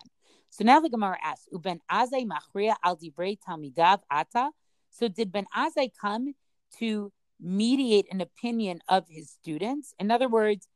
So 0.51 0.65
now 0.65 0.81
the 0.81 0.89
Gemara 0.89 1.19
asks, 1.23 1.49
"Uben 1.53 1.81
Azai 1.91 2.27
machria 2.27 2.77
al 2.83 2.97
divrei 2.97 3.39
talmidav 3.39 4.01
ata." 4.11 4.51
So 4.91 5.09
did 5.09 5.33
Ben 5.33 5.47
Azai 5.55 5.91
come 6.01 6.35
to 6.79 7.13
mediate 7.39 8.07
an 8.11 8.21
opinion 8.21 8.81
of 8.89 9.07
his 9.09 9.31
students? 9.31 9.95
In 9.99 10.11
other 10.11 10.29
words, 10.29 10.69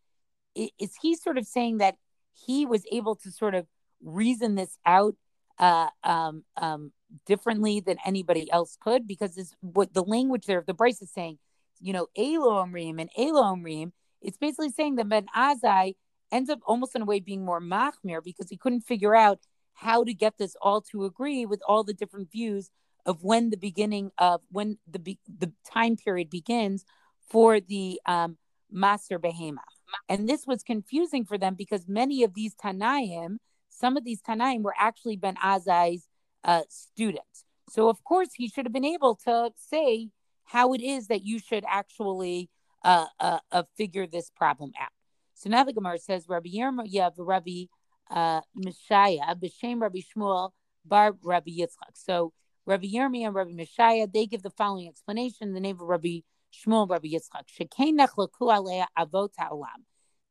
is 0.55 0.97
he 1.01 1.15
sort 1.17 1.39
of 1.39 1.47
saying 1.47 1.79
that 1.79 1.97
he 2.33 2.67
was 2.67 2.85
able 2.91 3.17
to 3.17 3.31
sort 3.31 3.55
of 3.55 3.67
reason 4.03 4.55
this 4.55 4.77
out 4.85 5.15
uh, 5.59 5.89
um, 6.05 6.45
um, 6.57 6.93
differently 7.27 7.81
than 7.81 7.97
anybody 8.05 8.51
else 8.51 8.77
could? 8.81 9.07
Because 9.07 9.35
this, 9.35 9.55
what 9.61 9.95
the 9.95 10.05
language 10.05 10.47
there 10.47 10.59
of 10.59 10.67
the 10.67 10.75
Brisa 10.75 11.03
is 11.03 11.13
saying, 11.13 11.39
you 11.81 11.93
know, 11.93 12.09
Elo 12.17 12.63
Omrim 12.63 13.01
and 13.01 13.11
Elo 13.17 13.43
Omrim, 13.43 13.93
it's 14.21 14.37
basically 14.37 14.71
saying 14.71 14.97
that 14.97 15.09
Ben 15.09 15.27
Azai 15.35 15.95
ends 16.31 16.51
up 16.51 16.61
almost 16.67 16.95
in 16.95 17.03
a 17.03 17.07
way 17.07 17.21
being 17.21 17.45
more 17.45 17.61
machmir 17.61 18.23
because 18.23 18.49
he 18.51 18.57
couldn't 18.57 18.83
figure 18.83 19.17
out 19.17 19.41
how 19.81 20.05
to 20.05 20.13
get 20.13 20.37
this 20.39 20.55
all 20.61 20.83
to 20.83 21.05
agree 21.05 21.47
with 21.47 21.61
all 21.67 21.83
the 21.85 21.95
different 21.95 22.31
views 22.31 22.71
of 23.07 23.25
when 23.25 23.49
the 23.49 23.57
beginning 23.57 24.11
of 24.19 24.43
when 24.51 24.79
the 24.87 25.19
the 25.39 25.53
time 25.65 25.97
period 25.97 26.29
begins 26.29 26.85
for 27.31 27.61
the 27.61 28.01
um, 28.07 28.37
maser 28.73 29.19
behema. 29.19 29.65
And 30.09 30.29
this 30.29 30.47
was 30.47 30.63
confusing 30.63 31.25
for 31.25 31.39
them 31.39 31.55
because 31.55 31.89
many 31.89 32.23
of 32.23 32.35
these 32.35 32.55
Tanaim, 32.55 33.39
some 33.71 33.97
of 33.97 34.05
these 34.05 34.21
Tanaim 34.21 34.63
were 34.63 34.75
actually 34.79 35.17
Ben 35.17 35.37
Azai's 35.37 36.07
uh, 36.45 36.63
students. 36.69 37.45
So, 37.71 37.89
of 37.89 38.05
course, 38.05 38.31
he 38.37 38.49
should 38.49 38.67
have 38.67 38.73
been 38.73 38.85
able 38.85 39.17
to 39.27 39.51
say 39.57 40.11
how 40.45 40.75
it 40.75 40.83
is 40.83 41.07
that 41.07 41.25
you 41.25 41.39
should 41.39 41.65
actually 41.67 42.51
uh, 42.85 43.07
uh, 43.19 43.39
uh 43.51 43.63
figure 43.77 44.07
this 44.07 44.31
problem 44.31 44.73
out. 44.81 44.93
So 45.35 45.49
now 45.49 45.65
the 45.65 45.73
Gemara 45.73 45.99
says, 45.99 46.27
Rabbi 46.29 46.51
Yirmiyah, 46.51 47.15
the 47.17 47.25
Rabbi 47.25 47.65
uh, 48.11 48.41
Mishaya, 48.57 49.35
B'Shem 49.41 49.81
Rabbi 49.81 50.01
Shmuel, 50.01 50.51
Bar 50.85 51.17
Rabbi 51.23 51.51
Yitzchak. 51.51 51.95
So 51.95 52.33
Rabbi 52.67 52.87
Yirmiyah 52.87 53.27
and 53.27 53.35
Rabbi 53.35 53.53
Mishaya, 53.53 54.13
they 54.13 54.27
give 54.27 54.43
the 54.43 54.51
following 54.51 54.89
explanation 54.89 55.53
the 55.53 55.61
name 55.61 55.77
of 55.81 55.87
Rabbi 55.87 56.21
Shmuel 56.53 56.89
Rabbi 56.89 57.09
Yitzchak, 57.09 57.47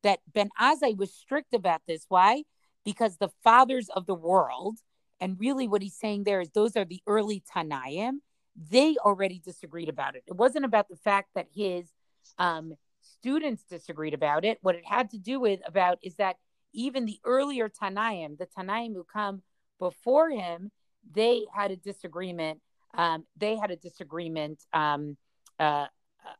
that 0.03 0.19
Ben 0.33 0.50
Azai 0.59 0.98
was 0.98 1.13
strict 1.13 1.53
about 1.53 1.81
this. 1.88 2.05
Why? 2.07 2.43
Because 2.86 3.17
the 3.17 3.29
fathers 3.43 3.89
of 3.89 4.05
the 4.05 4.15
world, 4.15 4.77
and 5.19 5.38
really 5.39 5.67
what 5.67 5.81
he's 5.81 5.98
saying 5.98 6.24
there 6.24 6.39
is 6.41 6.50
those 6.51 6.77
are 6.77 6.86
the 6.86 7.01
early 7.07 7.43
Tanaim, 7.53 8.19
they 8.55 8.95
already 8.98 9.39
disagreed 9.39 9.89
about 9.89 10.15
it. 10.15 10.24
It 10.27 10.36
wasn't 10.36 10.65
about 10.65 10.89
the 10.89 10.95
fact 10.95 11.29
that 11.36 11.48
his 11.53 11.91
um, 12.38 12.74
students 13.01 13.63
disagreed 13.63 14.13
about 14.13 14.45
it. 14.45 14.57
What 14.62 14.75
it 14.75 14.86
had 14.86 15.12
to 15.12 15.17
do 15.17 15.39
with 15.39 15.59
about 15.65 16.00
is 16.01 16.15
that 16.15 16.38
even 16.73 17.05
the 17.05 17.19
earlier 17.23 17.69
Tanaim, 17.69 18.38
the 18.38 18.47
Tanaim 18.47 18.93
who 18.93 19.03
come 19.03 19.41
before 19.79 20.29
him, 20.29 20.71
they 21.11 21.45
had 21.53 21.71
a 21.71 21.75
disagreement. 21.75 22.59
Um, 22.93 23.25
they 23.38 23.55
had 23.55 23.71
a 23.71 23.75
disagreement 23.75 24.65
um, 24.73 25.17
uh, 25.59 25.88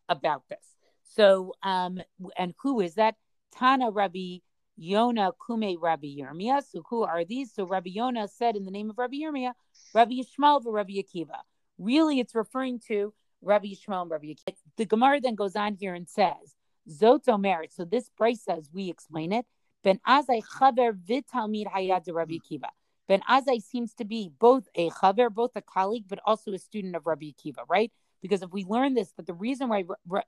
about 0.08 0.44
this. 0.50 0.76
So, 1.04 1.54
um, 1.64 2.02
and 2.38 2.54
who 2.62 2.82
is 2.82 2.96
that? 2.96 3.16
Tana 3.52 3.90
Rabbi 3.90 4.38
Yona 4.80 5.32
Kume 5.38 5.76
Rabbi 5.80 6.08
Yirmiyah. 6.20 6.64
So, 6.64 6.84
who 6.90 7.04
are 7.04 7.26
these? 7.26 7.54
So, 7.54 7.66
Rabbi 7.66 7.92
Yona 7.96 8.30
said 8.30 8.56
in 8.56 8.66
the 8.66 8.72
name 8.72 8.90
of 8.90 8.98
Rabbi 8.98 9.18
Yirmiyah, 9.18 9.54
Rabbi 9.94 10.14
Yishmael 10.14 10.62
Rabbi 10.66 10.94
Akiva. 10.94 11.40
Really, 11.78 12.20
it's 12.20 12.36
referring 12.36 12.80
to 12.88 13.14
Rabbi 13.42 13.68
Yishmael 13.68 14.04
and 14.04 14.12
Rabbi 14.12 14.28
Akiva. 14.28 14.56
The 14.78 14.86
Gemara 14.86 15.20
then 15.20 15.36
goes 15.36 15.56
on 15.56 15.76
here 15.76 15.94
and 15.94 16.08
says, 16.08 16.56
Zoto 16.90 17.40
merit. 17.40 17.74
So, 17.74 17.86
this 17.86 18.10
Brisa 18.20 18.40
says, 18.40 18.70
we 18.74 18.90
explain 18.90 19.32
it. 19.34 19.46
Ben 19.84 20.00
Azai 20.08 20.42
Chaber 20.44 20.94
Vitalmid 20.94 21.68
Hayad 21.68 22.04
Rabbi 22.12 22.36
Akiva. 22.36 22.70
Ben 23.08 23.22
Azai 23.30 23.62
seems 23.62 23.94
to 23.96 24.06
be 24.06 24.32
both 24.40 24.68
a 24.76 24.90
chaver, 24.92 25.34
both 25.34 25.52
a 25.56 25.62
colleague, 25.62 26.06
but 26.08 26.20
also 26.26 26.52
a 26.54 26.60
student 26.60 26.96
of 26.96 27.08
Rabbi 27.08 27.32
Akiva, 27.32 27.64
right? 27.68 27.92
Because 28.22 28.42
if 28.42 28.52
we 28.52 28.66
learn 28.66 28.94
this, 28.94 29.12
that 29.14 29.26
the 29.26 29.34
reason 29.34 29.70
why 29.70 29.84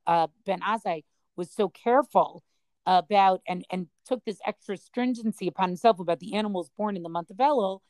uh, 0.08 0.28
Ben 0.46 0.62
Azai 0.62 1.04
was 1.36 1.52
so 1.52 1.70
careful 1.70 2.44
about 2.86 3.42
and 3.48 3.64
and 3.70 3.88
took 4.06 4.26
this 4.26 4.40
extra 4.46 4.76
stringency 4.76 5.48
upon 5.48 5.70
himself 5.70 6.00
about 6.00 6.20
the 6.20 6.34
animals 6.34 6.72
born 6.78 6.96
in 6.96 7.04
the 7.04 7.10
month 7.10 7.30
of 7.30 7.38
Elul, 7.38 7.82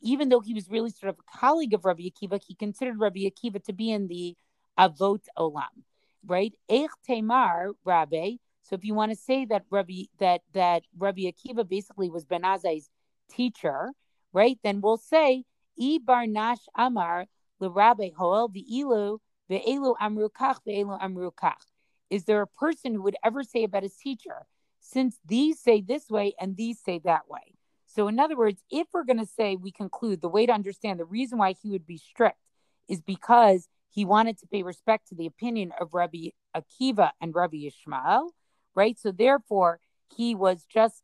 even 0.00 0.28
though 0.28 0.40
he 0.40 0.54
was 0.54 0.68
really 0.68 0.90
sort 0.90 1.10
of 1.10 1.18
a 1.18 1.38
colleague 1.38 1.74
of 1.74 1.84
Rabbi 1.84 2.02
Akiva, 2.02 2.40
he 2.46 2.54
considered 2.54 3.00
Rabbi 3.00 3.20
Akiva 3.20 3.62
to 3.64 3.72
be 3.72 3.90
in 3.90 4.06
the 4.06 4.36
Avot 4.78 5.24
Olam, 5.36 5.82
right? 6.24 6.52
Eich 6.70 6.90
Temar 7.08 7.72
Rabbi. 7.84 8.36
So 8.68 8.74
if 8.74 8.84
you 8.84 8.92
want 8.92 9.12
to 9.12 9.16
say 9.16 9.46
that 9.46 9.64
Rabbi 9.70 10.04
that 10.18 10.42
that 10.52 10.82
Rabbi 10.96 11.22
Akiva 11.22 11.66
basically 11.66 12.10
was 12.10 12.26
Ben 12.26 12.42
Azai's 12.42 12.90
teacher, 13.30 13.92
right? 14.34 14.58
Then 14.62 14.82
we'll 14.82 14.98
say 14.98 15.44
Ibar 15.80 16.28
Nash 16.28 16.58
Amar 16.76 17.26
Rabbi 17.60 18.10
Hoel 18.16 18.52
amru 20.00 20.28
kach, 20.28 20.58
ve'elu 20.66 20.98
amru 21.00 21.30
kach. 21.30 21.64
Is 22.10 22.24
there 22.24 22.42
a 22.42 22.46
person 22.46 22.94
who 22.94 23.02
would 23.02 23.16
ever 23.24 23.42
say 23.42 23.64
about 23.64 23.82
his 23.82 23.96
teacher, 23.96 24.46
since 24.80 25.18
these 25.24 25.58
say 25.58 25.80
this 25.80 26.10
way 26.10 26.34
and 26.38 26.56
these 26.56 26.78
say 26.78 27.00
that 27.04 27.28
way? 27.28 27.54
So, 27.86 28.06
in 28.06 28.18
other 28.18 28.36
words, 28.36 28.62
if 28.70 28.86
we're 28.92 29.04
going 29.04 29.18
to 29.18 29.26
say 29.26 29.56
we 29.56 29.72
conclude 29.72 30.20
the 30.20 30.28
way 30.28 30.44
to 30.44 30.52
understand 30.52 31.00
the 31.00 31.04
reason 31.06 31.38
why 31.38 31.54
he 31.60 31.70
would 31.70 31.86
be 31.86 31.96
strict 31.96 32.38
is 32.86 33.00
because 33.00 33.66
he 33.90 34.04
wanted 34.04 34.38
to 34.38 34.46
pay 34.46 34.62
respect 34.62 35.08
to 35.08 35.14
the 35.14 35.26
opinion 35.26 35.72
of 35.80 35.94
Rabbi 35.94 36.28
Akiva 36.54 37.10
and 37.20 37.34
Rabbi 37.34 37.66
Ishmael, 37.66 38.30
right? 38.74 38.98
So, 38.98 39.12
therefore, 39.12 39.80
he 40.14 40.34
was 40.34 40.64
just, 40.64 41.02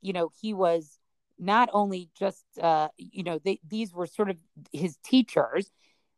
you 0.00 0.12
know, 0.12 0.30
he 0.40 0.54
was 0.54 0.98
not 1.38 1.68
only 1.72 2.10
just, 2.18 2.44
uh, 2.60 2.88
you 2.96 3.24
know, 3.24 3.40
they, 3.44 3.60
these 3.68 3.92
were 3.92 4.06
sort 4.06 4.30
of 4.30 4.36
his 4.72 4.96
teachers, 5.04 5.70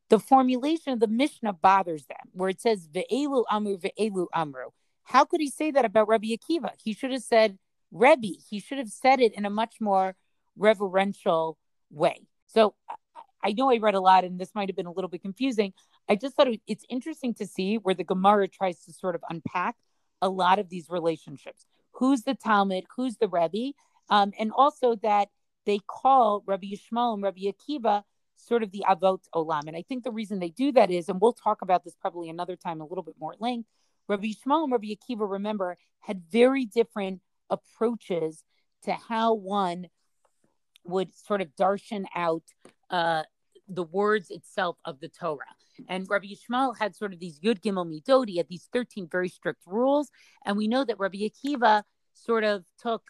the 0.09 0.19
formulation 0.19 0.93
of 0.93 1.01
the 1.01 1.07
Mishnah 1.07 1.55
bothers 1.55 2.05
them, 2.07 2.31
where 2.33 2.51
it 2.51 2.61
says 2.61 2.87
ve'elu 2.89 3.45
amru 3.51 3.79
ve'elu 3.79 4.27
amru. 4.35 4.71
How 5.05 5.25
could 5.25 5.41
he 5.41 5.51
say 5.51 5.71
that 5.71 5.85
about 5.85 6.09
Rabbi 6.09 6.29
Akiva? 6.29 6.71
He 6.83 6.93
should 6.93 7.13
have 7.13 7.23
said 7.23 7.59
Rebbe. 7.91 8.39
He 8.51 8.61
should 8.61 8.79
have 8.79 8.91
said 8.91 9.21
it 9.21 9.35
in 9.35 9.45
a 9.45 9.51
much 9.51 9.77
more 9.81 10.15
reverential 10.57 11.59
way. 11.91 12.27
So 12.47 12.75
I 13.43 13.53
know 13.53 13.71
I 13.71 13.79
read 13.79 13.95
a 13.95 14.01
lot, 14.01 14.25
and 14.25 14.39
this 14.39 14.55
might 14.55 14.69
have 14.69 14.77
been 14.77 14.87
a 14.87 14.93
little 14.93 15.11
bit 15.11 15.23
confusing. 15.23 15.73
I 16.09 16.17
just 16.17 16.35
thought 16.35 16.49
it's 16.67 16.85
interesting 16.89 17.35
to 17.35 17.47
see 17.47 17.77
where 17.77 17.95
the 17.95 18.05
Gemara 18.05 18.49
tries 18.49 18.85
to 18.85 18.93
sort 18.93 19.15
of 19.15 19.23
unpack 19.29 19.77
a 20.23 20.29
lot 20.29 20.59
of 20.59 20.69
these 20.69 20.89
relationships. 20.89 21.67
Who's 21.93 22.23
the 22.23 22.35
Talmid? 22.35 22.85
Who's 22.97 23.17
the 23.17 23.29
Rebbe? 23.29 23.73
Um, 24.11 24.33
and 24.39 24.53
also 24.53 24.97
that 24.97 25.29
they 25.65 25.81
call 25.87 26.43
Rabbi 26.47 26.69
Yishmael 26.69 27.15
and 27.15 27.23
Rabbi 27.23 27.43
Akiva 27.43 28.03
sort 28.37 28.63
of 28.63 28.71
the 28.71 28.85
avot 28.89 29.21
olam. 29.35 29.67
And 29.67 29.77
I 29.77 29.83
think 29.83 30.05
the 30.05 30.11
reason 30.11 30.39
they 30.39 30.51
do 30.51 30.73
that 30.73 30.91
is, 30.91 31.09
and 31.09 31.21
we'll 31.21 31.33
talk 31.33 31.63
about 31.63 31.85
this 31.85 31.97
probably 32.01 32.29
another 32.29 32.57
time, 32.57 32.81
a 32.81 32.87
little 32.87 33.03
bit 33.03 33.17
more 33.19 33.33
at 33.33 33.41
length. 33.41 33.69
Rabbi 34.09 34.29
Yishmael 34.29 34.65
and 34.65 34.73
Rabbi 34.73 34.89
Akiva, 34.89 35.29
remember, 35.29 35.77
had 36.01 36.23
very 36.31 36.65
different 36.65 37.21
approaches 37.51 38.45
to 38.85 38.93
how 38.93 39.35
one 39.35 39.89
would 40.85 41.15
sort 41.17 41.41
of 41.41 41.49
darshan 41.57 42.05
out 42.15 42.45
uh, 42.91 43.25
the 43.69 43.83
words 43.83 44.31
itself 44.31 44.77
of 44.85 45.01
the 45.01 45.09
Torah. 45.09 45.56
And 45.89 46.07
Rabbi 46.09 46.27
Yishmael 46.27 46.77
had 46.79 46.95
sort 46.95 47.13
of 47.13 47.19
these 47.19 47.41
Yud 47.41 47.61
Gimel 47.61 47.87
Midot, 47.87 48.29
he 48.29 48.39
had 48.39 48.49
these 48.49 48.69
13 48.73 49.09
very 49.11 49.29
strict 49.29 49.63
rules. 49.67 50.11
And 50.45 50.57
we 50.57 50.69
know 50.69 50.85
that 50.85 50.99
Rabbi 50.99 51.29
Akiva 51.29 51.83
sort 52.15 52.45
of 52.45 52.65
took 52.81 53.03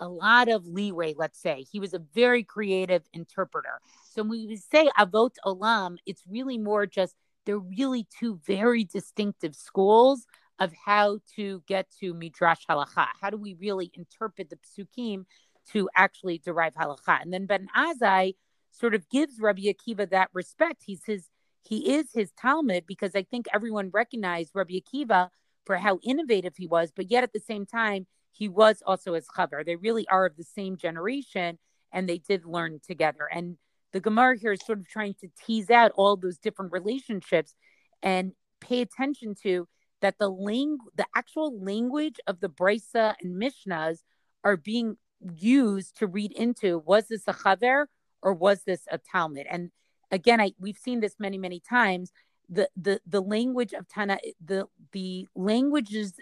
a 0.00 0.08
lot 0.08 0.48
of 0.48 0.66
leeway, 0.66 1.14
let's 1.16 1.40
say. 1.40 1.64
He 1.70 1.80
was 1.80 1.94
a 1.94 2.02
very 2.14 2.42
creative 2.42 3.02
interpreter. 3.12 3.80
So 4.10 4.22
when 4.22 4.46
we 4.46 4.56
say 4.56 4.90
Avot 4.98 5.34
Olam, 5.46 5.96
it's 6.06 6.22
really 6.28 6.58
more 6.58 6.86
just 6.86 7.14
they're 7.46 7.58
really 7.58 8.06
two 8.18 8.40
very 8.46 8.84
distinctive 8.84 9.54
schools 9.54 10.26
of 10.58 10.72
how 10.84 11.18
to 11.36 11.62
get 11.66 11.86
to 12.00 12.14
Midrash 12.14 12.64
Halacha. 12.68 13.06
How 13.20 13.30
do 13.30 13.36
we 13.36 13.54
really 13.54 13.90
interpret 13.94 14.50
the 14.50 14.56
psukim 14.56 15.24
to 15.72 15.88
actually 15.96 16.38
derive 16.38 16.74
halacha? 16.74 17.20
And 17.20 17.32
then 17.32 17.46
Ben 17.46 17.68
Azai 17.76 18.34
sort 18.70 18.94
of 18.94 19.08
gives 19.08 19.40
Rabbi 19.40 19.62
Akiva 19.62 20.08
that 20.10 20.30
respect. 20.32 20.82
He's 20.86 21.04
his 21.04 21.28
he 21.66 21.94
is 21.94 22.12
his 22.12 22.32
Talmid 22.32 22.86
because 22.86 23.12
I 23.14 23.22
think 23.22 23.46
everyone 23.52 23.90
recognized 23.92 24.52
Rabbi 24.54 24.74
Akiva 24.74 25.30
for 25.64 25.76
how 25.76 25.98
innovative 26.02 26.54
he 26.56 26.66
was, 26.66 26.92
but 26.94 27.10
yet 27.10 27.24
at 27.24 27.32
the 27.32 27.40
same 27.40 27.64
time, 27.64 28.06
he 28.32 28.48
was 28.48 28.82
also 28.84 29.14
his 29.14 29.26
chaver. 29.28 29.64
They 29.64 29.76
really 29.76 30.06
are 30.08 30.26
of 30.26 30.36
the 30.36 30.44
same 30.44 30.76
generation 30.76 31.58
and 31.92 32.08
they 32.08 32.18
did 32.18 32.44
learn 32.44 32.80
together. 32.86 33.28
And 33.32 33.56
the 33.92 34.00
Gemara 34.00 34.36
here 34.36 34.52
is 34.52 34.60
sort 34.66 34.80
of 34.80 34.88
trying 34.88 35.14
to 35.20 35.28
tease 35.46 35.70
out 35.70 35.92
all 35.94 36.16
those 36.16 36.38
different 36.38 36.72
relationships 36.72 37.54
and 38.02 38.32
pay 38.60 38.80
attention 38.80 39.34
to 39.44 39.68
that 40.02 40.18
the 40.18 40.28
ling- 40.28 40.78
the 40.96 41.06
actual 41.16 41.58
language 41.62 42.20
of 42.26 42.40
the 42.40 42.48
Brisa 42.48 43.14
and 43.22 43.40
Mishnahs 43.40 44.00
are 44.42 44.56
being 44.56 44.96
used 45.34 45.96
to 45.98 46.06
read 46.06 46.32
into 46.32 46.78
was 46.78 47.06
this 47.08 47.22
a 47.26 47.32
chaver 47.32 47.86
or 48.20 48.34
was 48.34 48.64
this 48.64 48.82
a 48.90 48.98
Talmid? 48.98 49.46
And 49.48 49.70
again, 50.14 50.40
I 50.40 50.52
we've 50.58 50.78
seen 50.78 51.00
this 51.00 51.16
many 51.18 51.38
many 51.38 51.60
times. 51.60 52.12
The 52.48 52.68
the 52.76 53.00
the 53.06 53.22
language 53.22 53.72
of 53.72 53.88
Tana 53.88 54.18
the 54.44 54.66
the 54.92 55.26
languages 55.34 56.14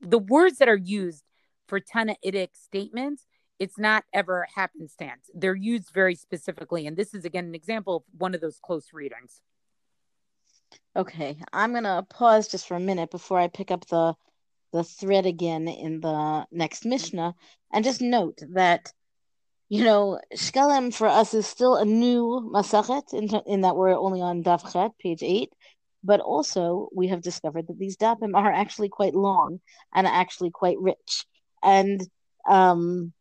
the 0.00 0.18
words 0.18 0.58
that 0.58 0.68
are 0.68 0.76
used 0.76 1.24
for 1.68 1.80
Tanaitic 1.80 2.50
statements 2.54 3.26
it's 3.60 3.78
not 3.78 4.04
ever 4.14 4.48
happenstance. 4.54 5.30
They're 5.34 5.54
used 5.54 5.90
very 5.92 6.14
specifically. 6.14 6.86
And 6.86 6.96
this 6.96 7.12
is, 7.12 7.26
again, 7.26 7.44
an 7.44 7.54
example 7.54 7.96
of 7.96 8.02
one 8.16 8.34
of 8.34 8.40
those 8.40 8.58
close 8.64 8.86
readings. 8.94 9.42
Okay, 10.96 11.36
I'm 11.52 11.72
going 11.72 11.84
to 11.84 12.04
pause 12.08 12.48
just 12.48 12.66
for 12.66 12.76
a 12.76 12.80
minute 12.80 13.10
before 13.10 13.38
I 13.38 13.46
pick 13.46 13.70
up 13.70 13.86
the 13.86 14.14
the 14.72 14.84
thread 14.84 15.26
again 15.26 15.66
in 15.66 16.00
the 16.00 16.46
next 16.52 16.80
mm-hmm. 16.80 16.90
Mishnah 16.90 17.34
and 17.72 17.84
just 17.84 18.00
note 18.00 18.38
that 18.50 18.92
you 19.70 19.84
know, 19.84 20.18
Shkelem 20.34 20.92
for 20.92 21.06
us 21.06 21.32
is 21.32 21.46
still 21.46 21.76
a 21.76 21.84
new 21.84 22.50
Masachet 22.52 23.14
in, 23.14 23.28
in 23.46 23.60
that 23.60 23.76
we're 23.76 23.96
only 23.96 24.20
on 24.20 24.42
Daf 24.42 24.70
Chet, 24.72 24.90
page 24.98 25.22
8, 25.22 25.48
but 26.02 26.18
also 26.18 26.88
we 26.92 27.06
have 27.06 27.22
discovered 27.22 27.68
that 27.68 27.78
these 27.78 27.96
Dapim 27.96 28.34
are 28.34 28.50
actually 28.50 28.88
quite 28.88 29.14
long 29.14 29.60
and 29.94 30.08
actually 30.08 30.50
quite 30.50 30.76
rich. 30.80 31.24
And 31.62 32.02
um, 32.48 33.12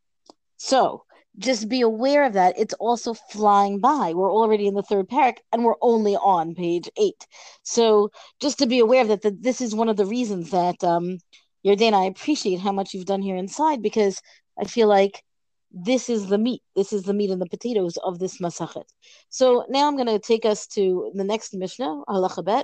so 0.58 1.04
just 1.38 1.70
be 1.70 1.82
aware 1.82 2.24
of 2.24 2.34
that. 2.34 2.58
It's 2.58 2.74
also 2.74 3.14
flying 3.14 3.80
by. 3.80 4.14
We're 4.16 4.34
already 4.34 4.66
in 4.66 4.74
the 4.74 4.82
third 4.82 5.08
parak 5.08 5.38
and 5.54 5.64
we're 5.64 5.76
only 5.84 6.16
on 6.16 6.56
page 6.56 6.90
eight. 6.98 7.28
So 7.62 8.10
just 8.42 8.58
to 8.58 8.66
be 8.66 8.80
aware 8.80 9.04
of 9.04 9.10
that, 9.10 9.22
that 9.22 9.44
this 9.44 9.62
is 9.62 9.76
one 9.76 9.88
of 9.88 9.98
the 9.98 10.06
reasons 10.08 10.50
that 10.50 10.84
um, 10.84 11.20
Yardena, 11.64 11.94
I 11.94 12.06
appreciate 12.06 12.60
how 12.60 12.72
much 12.72 12.96
you've 12.96 13.06
done 13.06 13.22
here 13.22 13.36
inside 13.36 13.84
because 13.84 14.20
I 14.60 14.64
feel 14.66 14.88
like 14.88 15.24
this 15.72 16.10
is 16.10 16.28
the 16.28 16.38
meat. 16.38 16.62
This 16.76 16.94
is 16.94 17.04
the 17.04 17.14
meat 17.14 17.30
and 17.30 17.42
the 17.42 17.48
potatoes 17.48 17.98
of 17.98 18.20
this 18.20 18.40
masachet. 18.40 18.86
So 19.30 19.66
now 19.70 19.88
I'm 19.88 19.96
going 19.96 20.08
to 20.08 20.20
take 20.20 20.46
us 20.46 20.68
to 20.68 21.12
the 21.14 21.24
next 21.24 21.54
Mishnah, 21.54 22.04
Halachabet, 22.08 22.64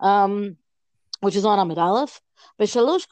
um, 0.00 0.56
which 1.20 1.36
is 1.36 1.44
on 1.44 1.58
Amud 1.58 1.78
Aleph. 1.78 2.20
Shalosh 2.60 3.06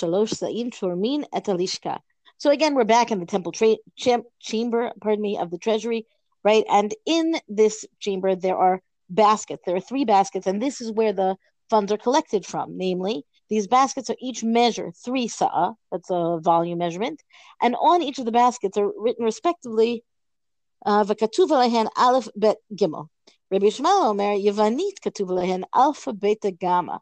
shalosh. 0.00 1.98
So 2.38 2.50
again, 2.50 2.74
we're 2.74 2.84
back 2.84 3.10
in 3.10 3.20
the 3.20 3.26
temple 3.26 3.52
tra- 3.52 3.76
chamber, 4.40 4.92
pardon 5.00 5.22
me, 5.22 5.38
of 5.38 5.50
the 5.50 5.58
treasury, 5.58 6.06
right? 6.44 6.64
And 6.70 6.94
in 7.04 7.34
this 7.48 7.84
chamber, 7.98 8.34
there 8.36 8.56
are 8.56 8.80
baskets. 9.10 9.62
There 9.66 9.76
are 9.76 9.80
three 9.80 10.04
baskets, 10.04 10.46
and 10.46 10.62
this 10.62 10.80
is 10.80 10.92
where 10.92 11.12
the 11.12 11.36
funds 11.70 11.92
are 11.92 11.98
collected 11.98 12.46
from. 12.46 12.76
Namely, 12.76 13.24
these 13.48 13.66
baskets 13.66 14.10
are 14.10 14.16
each 14.20 14.44
measure 14.44 14.92
three 15.04 15.28
sa'a, 15.28 15.74
that's 15.90 16.10
a 16.10 16.38
volume 16.40 16.78
measurement, 16.78 17.22
and 17.62 17.74
on 17.76 18.02
each 18.02 18.18
of 18.18 18.24
the 18.24 18.32
baskets 18.32 18.76
are 18.76 18.90
written 18.96 19.24
respectively, 19.24 20.04
uh, 20.84 21.04
v'katuv 21.04 21.50
lehen 21.50 21.88
aleph 21.96 22.28
bet 22.36 22.58
gimel. 22.74 23.08
Rabbi 23.50 23.66
Shmuel 23.66 24.10
Omer 24.10 24.36
Yavanit 24.36 25.00
katuv 25.04 25.30
lehen 25.30 25.64
alpha 25.74 26.12
beta 26.12 26.50
gamma. 26.50 27.00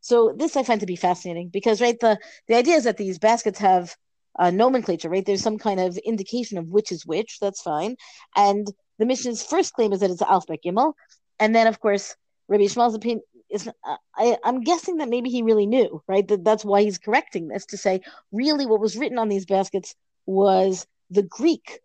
So 0.00 0.32
this 0.36 0.56
I 0.56 0.62
find 0.62 0.80
to 0.80 0.86
be 0.86 0.96
fascinating 0.96 1.48
because 1.48 1.80
right 1.80 1.98
the 1.98 2.18
the 2.46 2.54
idea 2.54 2.76
is 2.76 2.84
that 2.84 2.96
these 2.96 3.18
baskets 3.18 3.58
have 3.58 3.94
uh, 4.38 4.50
nomenclature, 4.50 5.08
right? 5.08 5.26
There's 5.26 5.42
some 5.42 5.58
kind 5.58 5.80
of 5.80 5.98
indication 5.98 6.58
of 6.58 6.70
which 6.70 6.92
is 6.92 7.04
which. 7.04 7.38
That's 7.40 7.60
fine. 7.60 7.96
And 8.36 8.66
the 8.98 9.06
Mishnah's 9.06 9.44
first 9.44 9.72
claim 9.72 9.92
is 9.92 10.00
that 10.00 10.10
it's 10.10 10.22
Alf 10.22 10.46
Gimel, 10.46 10.92
and 11.40 11.54
then 11.54 11.66
of 11.66 11.80
course 11.80 12.14
Rabbi 12.46 12.64
Shmuel's 12.64 12.94
opinion 12.94 13.22
is. 13.49 13.67
Uh, 13.67 13.97
I, 14.15 14.37
I'm 14.43 14.61
guessing 14.61 14.97
that 14.97 15.09
maybe 15.09 15.29
he 15.29 15.41
really 15.41 15.65
knew, 15.65 16.01
right? 16.07 16.27
That 16.27 16.43
that's 16.43 16.65
why 16.65 16.83
he's 16.83 16.97
correcting 16.97 17.47
this 17.47 17.65
to 17.67 17.77
say 17.77 18.01
really 18.31 18.65
what 18.65 18.79
was 18.79 18.97
written 18.97 19.19
on 19.19 19.29
these 19.29 19.45
baskets 19.45 19.95
was 20.25 20.87
the 21.09 21.23
Greek 21.23 21.79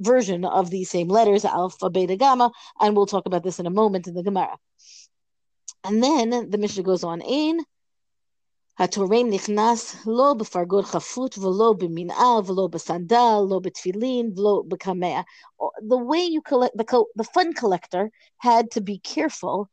version 0.00 0.44
of 0.44 0.70
these 0.70 0.90
same 0.90 1.08
letters, 1.08 1.44
alpha, 1.44 1.88
beta, 1.90 2.16
gamma, 2.16 2.50
and 2.80 2.96
we'll 2.96 3.06
talk 3.06 3.26
about 3.26 3.42
this 3.44 3.58
in 3.58 3.66
a 3.66 3.70
moment 3.70 4.06
in 4.06 4.14
the 4.14 4.22
Gemara. 4.22 4.56
And 5.84 6.02
then 6.02 6.50
the 6.50 6.58
Mishnah 6.58 6.82
goes 6.82 7.04
on, 7.04 7.22
Ain 7.22 7.60
התורם 8.78 9.30
נכנס 9.30 10.06
לא 10.06 10.34
בפרגוד 10.38 10.84
חפות 10.84 11.38
ולא 11.38 11.74
במנעל 11.78 12.40
ולא 12.46 12.68
בסנדל, 12.70 13.38
לא 13.50 13.58
בתפילין 13.62 14.32
ולא 14.36 14.62
בקמע. 14.68 15.20
The 15.60 15.96
way 15.96 16.24
you 16.26 16.42
collect, 16.42 16.76
the, 16.76 17.04
the 17.16 17.24
fund 17.24 17.56
collector 17.56 18.10
had 18.38 18.70
to 18.72 18.80
be 18.80 18.98
careful. 18.98 19.66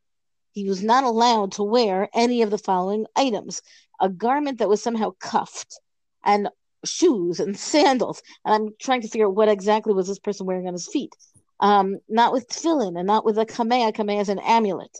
he 0.57 0.67
was 0.67 0.83
not 0.83 1.05
allowed 1.05 1.53
to 1.53 1.63
wear 1.63 2.09
any 2.15 2.41
of 2.41 2.51
the 2.51 2.57
following 2.57 3.05
items 3.15 3.61
a 4.01 4.09
garment 4.09 4.59
that 4.59 4.71
was 4.71 4.83
somehow 4.83 5.11
cuffed, 5.21 5.79
and 6.25 6.49
shoes 6.85 7.41
and 7.41 7.59
sandals. 7.59 8.23
And 8.45 8.55
I'm 8.55 8.69
trying 8.81 9.03
to 9.03 9.09
figure 9.09 9.27
out 9.27 9.35
what 9.35 9.51
exactly 9.51 9.93
was 9.93 10.09
this 10.09 10.19
person 10.19 10.47
wearing 10.47 10.67
on 10.67 10.73
his 10.73 10.89
feet. 10.89 11.13
Um, 11.61 11.99
not 12.09 12.33
with 12.33 12.49
tefillin 12.49 12.99
and 12.99 13.07
not 13.07 13.25
with 13.25 13.39
a 13.39 13.45
kamea. 13.47 13.93
Kamea 13.93 14.21
is 14.21 14.29
an 14.29 14.39
amulet. 14.39 14.97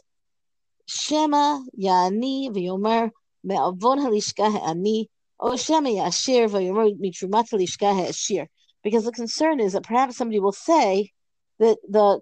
Shema 0.87 1.59
yani 1.79 2.49
v'yomer 2.49 3.09
me'avon 3.43 3.99
halishka 3.99 4.51
ha'ani 4.51 5.09
o 5.39 5.57
shema 5.57 5.89
yashir 5.89 6.49
mitrumat 6.49 7.49
halishka. 7.49 8.47
Because 8.83 9.05
the 9.05 9.11
concern 9.11 9.59
is 9.59 9.73
that 9.73 9.83
perhaps 9.83 10.17
somebody 10.17 10.39
will 10.39 10.51
say 10.51 11.11
that 11.59 11.77
the 11.89 12.19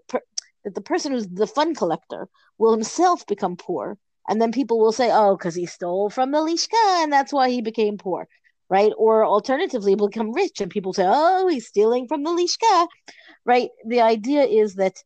that 0.65 0.75
the 0.75 0.81
person 0.81 1.13
who's 1.13 1.27
the 1.27 1.47
fund 1.47 1.77
collector 1.77 2.27
will 2.57 2.73
himself 2.73 3.25
become 3.25 3.55
poor, 3.55 3.97
and 4.27 4.41
then 4.41 4.51
people 4.51 4.79
will 4.79 4.91
say, 4.91 5.09
"Oh, 5.11 5.37
because 5.37 5.55
he 5.55 5.65
stole 5.65 6.09
from 6.09 6.31
the 6.31 6.39
lishka, 6.39 7.03
and 7.03 7.13
that's 7.13 7.31
why 7.31 7.49
he 7.49 7.61
became 7.61 7.97
poor." 7.97 8.27
Right? 8.69 8.91
Or 8.97 9.25
alternatively, 9.25 9.95
become 9.95 10.33
rich, 10.33 10.59
and 10.61 10.71
people 10.71 10.93
say, 10.93 11.05
"Oh, 11.07 11.47
he's 11.47 11.67
stealing 11.67 12.07
from 12.07 12.23
the 12.23 12.31
lishka." 12.31 12.87
Right? 13.45 13.69
The 13.85 14.01
idea 14.01 14.43
is 14.43 14.75
that 14.75 14.97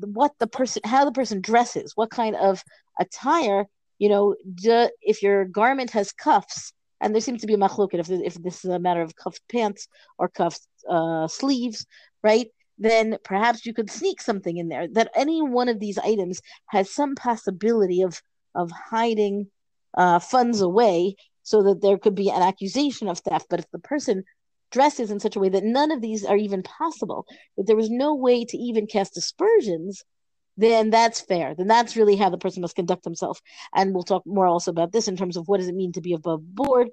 what 0.00 0.32
the 0.38 0.46
person, 0.46 0.82
how 0.84 1.04
the 1.04 1.12
person 1.12 1.40
dresses, 1.40 1.92
what 1.96 2.10
kind 2.10 2.36
of 2.36 2.62
attire 2.98 3.66
you 3.98 4.08
know, 4.08 4.34
do, 4.54 4.88
if 5.02 5.22
your 5.22 5.44
garment 5.44 5.90
has 5.90 6.12
cuffs, 6.12 6.72
and 7.00 7.14
there 7.14 7.20
seems 7.20 7.40
to 7.40 7.46
be 7.46 7.54
a 7.54 7.58
machloket 7.58 8.00
if, 8.00 8.10
if 8.10 8.34
this 8.42 8.64
is 8.64 8.70
a 8.70 8.78
matter 8.78 9.02
of 9.02 9.16
cuffed 9.16 9.42
pants 9.50 9.88
or 10.18 10.28
cuffed 10.28 10.66
uh, 10.88 11.28
sleeves, 11.28 11.86
right? 12.22 12.48
Then 12.78 13.18
perhaps 13.22 13.64
you 13.64 13.72
could 13.72 13.90
sneak 13.90 14.20
something 14.20 14.56
in 14.56 14.68
there. 14.68 14.88
That 14.88 15.10
any 15.14 15.42
one 15.42 15.68
of 15.68 15.80
these 15.80 15.98
items 15.98 16.40
has 16.66 16.90
some 16.90 17.14
possibility 17.14 18.02
of 18.02 18.20
of 18.54 18.70
hiding 18.70 19.48
uh, 19.96 20.18
funds 20.18 20.60
away, 20.60 21.16
so 21.42 21.62
that 21.64 21.82
there 21.82 21.98
could 21.98 22.14
be 22.14 22.30
an 22.30 22.42
accusation 22.42 23.08
of 23.08 23.18
theft. 23.18 23.46
But 23.50 23.60
if 23.60 23.70
the 23.70 23.78
person 23.78 24.24
dresses 24.70 25.10
in 25.10 25.20
such 25.20 25.36
a 25.36 25.40
way 25.40 25.48
that 25.48 25.64
none 25.64 25.92
of 25.92 26.00
these 26.00 26.24
are 26.24 26.36
even 26.36 26.62
possible, 26.62 27.26
that 27.56 27.66
there 27.66 27.76
was 27.76 27.90
no 27.90 28.14
way 28.14 28.44
to 28.44 28.56
even 28.56 28.86
cast 28.86 29.16
aspersions, 29.16 30.02
then 30.56 30.90
that's 30.90 31.20
fair. 31.20 31.54
Then 31.54 31.68
that's 31.68 31.96
really 31.96 32.16
how 32.16 32.28
the 32.28 32.38
person 32.38 32.62
must 32.62 32.76
conduct 32.76 33.04
himself. 33.04 33.40
And 33.74 33.94
we'll 33.94 34.02
talk 34.02 34.24
more 34.26 34.46
also 34.46 34.70
about 34.70 34.92
this 34.92 35.08
in 35.08 35.16
terms 35.16 35.36
of 35.36 35.46
what 35.48 35.58
does 35.58 35.68
it 35.68 35.74
mean 35.74 35.92
to 35.92 36.00
be 36.00 36.12
above 36.12 36.42
board. 36.54 36.88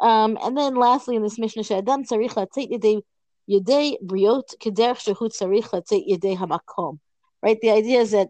Um, 0.00 0.38
and 0.42 0.56
then 0.56 0.76
lastly, 0.76 1.16
in 1.16 1.22
this 1.22 1.38
Mishnah, 1.38 1.62
latzeit 1.62 3.02
yedei 3.48 3.96
briot 4.02 4.54
kederch 4.60 5.06
yedei 5.06 6.36
hamakom. 6.36 6.98
Right? 7.42 7.60
The 7.60 7.70
idea 7.70 8.00
is 8.00 8.10
that, 8.10 8.28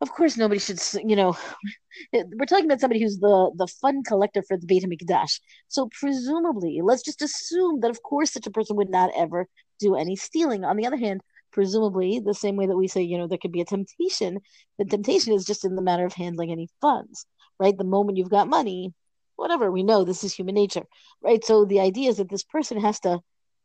of 0.00 0.10
course, 0.12 0.36
nobody 0.36 0.60
should, 0.60 0.80
you 1.04 1.16
know, 1.16 1.36
we're 2.12 2.46
talking 2.46 2.64
about 2.64 2.80
somebody 2.80 3.02
who's 3.02 3.18
the, 3.18 3.50
the 3.56 3.66
fund 3.66 4.06
collector 4.06 4.42
for 4.42 4.56
the 4.56 4.66
Beit 4.66 4.84
HaMikdash. 4.84 5.40
So 5.68 5.90
presumably, 6.00 6.80
let's 6.82 7.02
just 7.02 7.20
assume 7.20 7.80
that, 7.80 7.90
of 7.90 8.02
course, 8.02 8.32
such 8.32 8.46
a 8.46 8.50
person 8.50 8.76
would 8.76 8.90
not 8.90 9.10
ever 9.14 9.46
do 9.78 9.94
any 9.94 10.16
stealing. 10.16 10.64
On 10.64 10.76
the 10.76 10.86
other 10.86 10.96
hand, 10.96 11.20
presumably 11.52 12.20
the 12.20 12.34
same 12.34 12.56
way 12.56 12.66
that 12.66 12.76
we 12.76 12.88
say 12.88 13.02
you 13.02 13.18
know 13.18 13.26
there 13.26 13.38
could 13.38 13.52
be 13.52 13.60
a 13.60 13.64
temptation 13.64 14.38
the 14.78 14.84
temptation 14.84 15.32
is 15.32 15.44
just 15.44 15.64
in 15.64 15.74
the 15.76 15.82
matter 15.82 16.04
of 16.04 16.12
handling 16.12 16.50
any 16.50 16.68
funds 16.80 17.26
right 17.58 17.76
the 17.78 17.84
moment 17.84 18.18
you've 18.18 18.30
got 18.30 18.48
money 18.48 18.92
whatever 19.36 19.70
we 19.70 19.82
know 19.82 20.04
this 20.04 20.24
is 20.24 20.32
human 20.32 20.54
nature 20.54 20.84
right 21.22 21.44
so 21.44 21.64
the 21.64 21.80
idea 21.80 22.10
is 22.10 22.18
that 22.18 22.28
this 22.28 22.44
person 22.44 22.80
has 22.80 23.00
to 23.00 23.18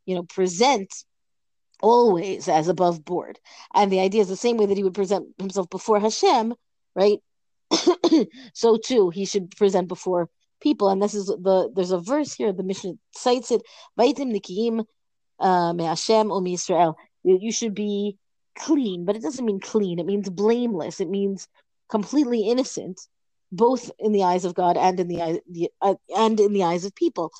you 0.05 0.15
know, 0.15 0.23
present 0.23 0.93
always 1.81 2.47
as 2.47 2.67
above 2.67 3.03
board. 3.03 3.39
And 3.73 3.91
the 3.91 3.99
idea 3.99 4.21
is 4.21 4.29
the 4.29 4.35
same 4.35 4.57
way 4.57 4.65
that 4.65 4.77
he 4.77 4.83
would 4.83 4.93
present 4.93 5.27
himself 5.37 5.69
before 5.69 5.99
Hashem, 5.99 6.53
right? 6.95 7.19
so 8.53 8.77
too 8.77 9.09
he 9.09 9.25
should 9.25 9.55
present 9.55 9.87
before 9.87 10.29
people. 10.61 10.89
And 10.89 11.01
this 11.01 11.13
is 11.13 11.27
the 11.27 11.71
there's 11.75 11.91
a 11.91 11.99
verse 11.99 12.33
here, 12.33 12.53
the 12.53 12.63
Mishnah 12.63 12.93
cites 13.15 13.51
it, 13.51 13.61
Vaitim 13.99 14.33
Nikiim 14.33 14.85
uh, 15.39 15.73
Hashem 15.83 16.31
Om 16.31 16.47
Israel. 16.47 16.97
You 17.23 17.51
should 17.51 17.73
be 17.73 18.17
clean, 18.57 19.05
but 19.05 19.15
it 19.15 19.21
doesn't 19.21 19.45
mean 19.45 19.59
clean. 19.59 19.99
It 19.99 20.05
means 20.05 20.29
blameless. 20.29 20.99
It 20.99 21.09
means 21.09 21.47
completely 21.89 22.49
innocent 22.49 22.99
both 23.53 23.91
in 23.99 24.11
the 24.11 24.23
eyes 24.23 24.45
of 24.45 24.55
God 24.55 24.77
and 24.77 24.99
in 24.99 25.07
the 25.07 25.21
eyes 25.21 25.39
uh, 25.81 25.93
and 26.17 26.39
in 26.39 26.53
the 26.53 26.63
eyes 26.63 26.85
of 26.85 26.95
people. 26.95 27.31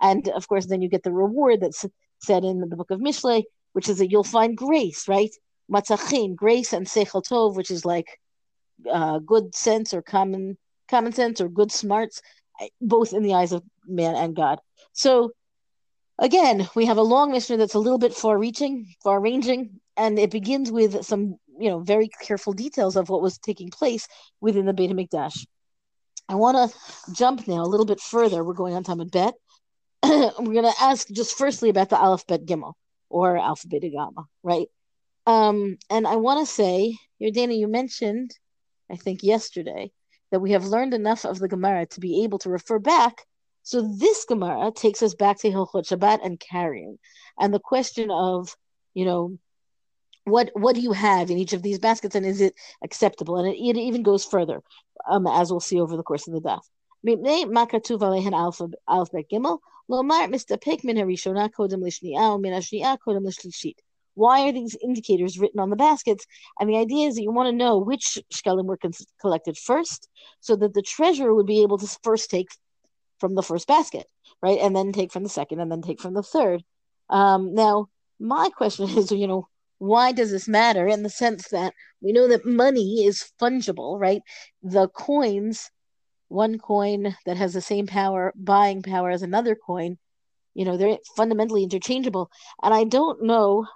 And 0.00 0.28
of 0.28 0.48
course, 0.48 0.66
then 0.66 0.82
you 0.82 0.88
get 0.88 1.02
the 1.02 1.12
reward 1.12 1.60
that's 1.60 1.84
said 2.22 2.44
in 2.44 2.60
the 2.60 2.76
book 2.76 2.90
of 2.90 3.00
Mishle, 3.00 3.44
which 3.74 3.88
is 3.88 3.98
that 3.98 4.10
you'll 4.10 4.24
find 4.24 4.56
grace, 4.56 5.08
right? 5.08 5.30
Matzachin, 5.70 6.34
grace 6.34 6.72
and 6.72 6.86
sechel 6.86 7.22
tov, 7.22 7.54
which 7.54 7.70
is 7.70 7.84
like 7.84 8.18
uh, 8.90 9.18
good 9.18 9.54
sense 9.54 9.92
or 9.92 10.02
common 10.02 10.56
common 10.88 11.12
sense 11.12 11.40
or 11.40 11.48
good 11.48 11.70
smarts, 11.70 12.22
both 12.80 13.12
in 13.12 13.22
the 13.22 13.34
eyes 13.34 13.52
of 13.52 13.62
man 13.86 14.16
and 14.16 14.34
God. 14.34 14.58
So 14.92 15.32
again, 16.18 16.68
we 16.74 16.86
have 16.86 16.96
a 16.96 17.02
long 17.02 17.30
Mishnah 17.30 17.58
that's 17.58 17.74
a 17.74 17.78
little 17.78 17.98
bit 17.98 18.14
far 18.14 18.38
reaching, 18.38 18.86
far 19.04 19.20
ranging, 19.20 19.80
and 19.96 20.18
it 20.18 20.30
begins 20.30 20.72
with 20.72 21.04
some 21.04 21.36
you 21.60 21.70
know 21.70 21.80
very 21.80 22.08
careful 22.08 22.52
details 22.52 22.96
of 22.96 23.08
what 23.08 23.22
was 23.22 23.38
taking 23.38 23.68
place 23.68 24.08
within 24.40 24.66
the 24.66 24.72
Beit 24.72 24.90
Hamikdash. 24.90 25.46
I 26.28 26.36
want 26.36 26.56
to 26.56 27.12
jump 27.12 27.46
now 27.48 27.62
a 27.62 27.66
little 27.66 27.86
bit 27.86 28.00
further. 28.00 28.44
We're 28.44 28.54
going 28.54 28.74
on 28.74 28.84
Tamid 28.84 29.10
Bet. 29.10 29.34
We're 30.04 30.30
going 30.60 30.62
to 30.62 30.82
ask 30.82 31.08
just 31.08 31.36
firstly 31.36 31.70
about 31.70 31.90
the 31.90 31.98
Aleph 31.98 32.26
Bet 32.26 32.46
Gimel 32.46 32.74
or 33.08 33.36
Alpha 33.36 33.66
Beta 33.66 33.88
Gamma, 33.88 34.26
right? 34.42 34.68
Um, 35.26 35.76
and 35.90 36.06
I 36.06 36.16
want 36.16 36.40
to 36.40 36.52
say, 36.52 36.96
Dana, 37.20 37.52
you 37.52 37.68
mentioned, 37.68 38.30
I 38.90 38.96
think 38.96 39.22
yesterday, 39.22 39.90
that 40.30 40.40
we 40.40 40.52
have 40.52 40.66
learned 40.66 40.94
enough 40.94 41.24
of 41.24 41.38
the 41.38 41.48
Gemara 41.48 41.86
to 41.86 42.00
be 42.00 42.22
able 42.24 42.38
to 42.38 42.50
refer 42.50 42.78
back. 42.78 43.26
So 43.62 43.82
this 43.82 44.24
Gemara 44.24 44.70
takes 44.72 45.02
us 45.02 45.14
back 45.14 45.38
to 45.40 45.50
Hilchot 45.50 45.86
Shabbat 45.86 46.24
and 46.24 46.40
carrying, 46.40 46.98
and 47.38 47.52
the 47.52 47.60
question 47.60 48.10
of, 48.10 48.54
you 48.94 49.04
know, 49.04 49.38
what 50.30 50.50
what 50.54 50.74
do 50.74 50.80
you 50.80 50.92
have 50.92 51.30
in 51.30 51.38
each 51.38 51.52
of 51.52 51.62
these 51.62 51.78
baskets 51.78 52.14
and 52.14 52.26
is 52.26 52.40
it 52.40 52.54
acceptable 52.84 53.36
and 53.36 53.48
it, 53.48 53.56
it 53.56 53.76
even 53.76 54.02
goes 54.02 54.24
further 54.24 54.60
um, 55.08 55.26
as 55.26 55.50
we'll 55.50 55.60
see 55.60 55.80
over 55.80 55.96
the 55.96 56.02
course 56.02 56.26
of 56.26 56.34
the 56.34 56.40
daf 56.40 56.62
why 64.14 64.48
are 64.48 64.52
these 64.52 64.76
indicators 64.82 65.38
written 65.38 65.60
on 65.60 65.70
the 65.70 65.76
baskets? 65.76 66.26
And 66.58 66.68
the 66.68 66.76
idea 66.76 67.08
is 67.08 67.14
that 67.14 67.22
you 67.22 67.32
want 67.32 67.48
to 67.48 67.56
know 67.56 67.78
which 67.78 68.18
shkelim 68.32 68.66
were 68.66 68.78
collected 69.20 69.56
first, 69.56 70.08
so 70.40 70.56
that 70.56 70.74
the 70.74 70.82
treasurer 70.82 71.34
would 71.34 71.46
be 71.46 71.62
able 71.62 71.78
to 71.78 71.98
first 72.02 72.30
take 72.30 72.48
from 73.18 73.34
the 73.34 73.42
first 73.42 73.66
basket, 73.66 74.06
right, 74.42 74.58
and 74.60 74.74
then 74.76 74.92
take 74.92 75.12
from 75.12 75.22
the 75.22 75.28
second, 75.28 75.60
and 75.60 75.70
then 75.70 75.82
take 75.82 76.00
from 76.00 76.14
the 76.14 76.22
third. 76.22 76.62
Um, 77.08 77.54
now, 77.54 77.88
my 78.18 78.50
question 78.50 78.88
is, 78.98 79.10
you 79.10 79.26
know, 79.26 79.48
why 79.80 80.12
does 80.12 80.30
this 80.30 80.46
matter 80.46 80.86
in 80.86 81.02
the 81.02 81.08
sense 81.08 81.48
that 81.48 81.72
we 82.02 82.12
know 82.12 82.28
that 82.28 82.44
money 82.44 83.06
is 83.06 83.30
fungible, 83.40 83.98
right? 83.98 84.20
The 84.62 84.88
coins, 84.88 85.70
one 86.28 86.58
coin 86.58 87.16
that 87.24 87.38
has 87.38 87.54
the 87.54 87.62
same 87.62 87.86
power, 87.86 88.34
buying 88.36 88.82
power 88.82 89.08
as 89.08 89.22
another 89.22 89.56
coin, 89.56 89.96
you 90.52 90.66
know, 90.66 90.76
they're 90.76 90.98
fundamentally 91.16 91.62
interchangeable. 91.62 92.30
And 92.62 92.74
I 92.74 92.84
don't 92.84 93.22
know, 93.22 93.66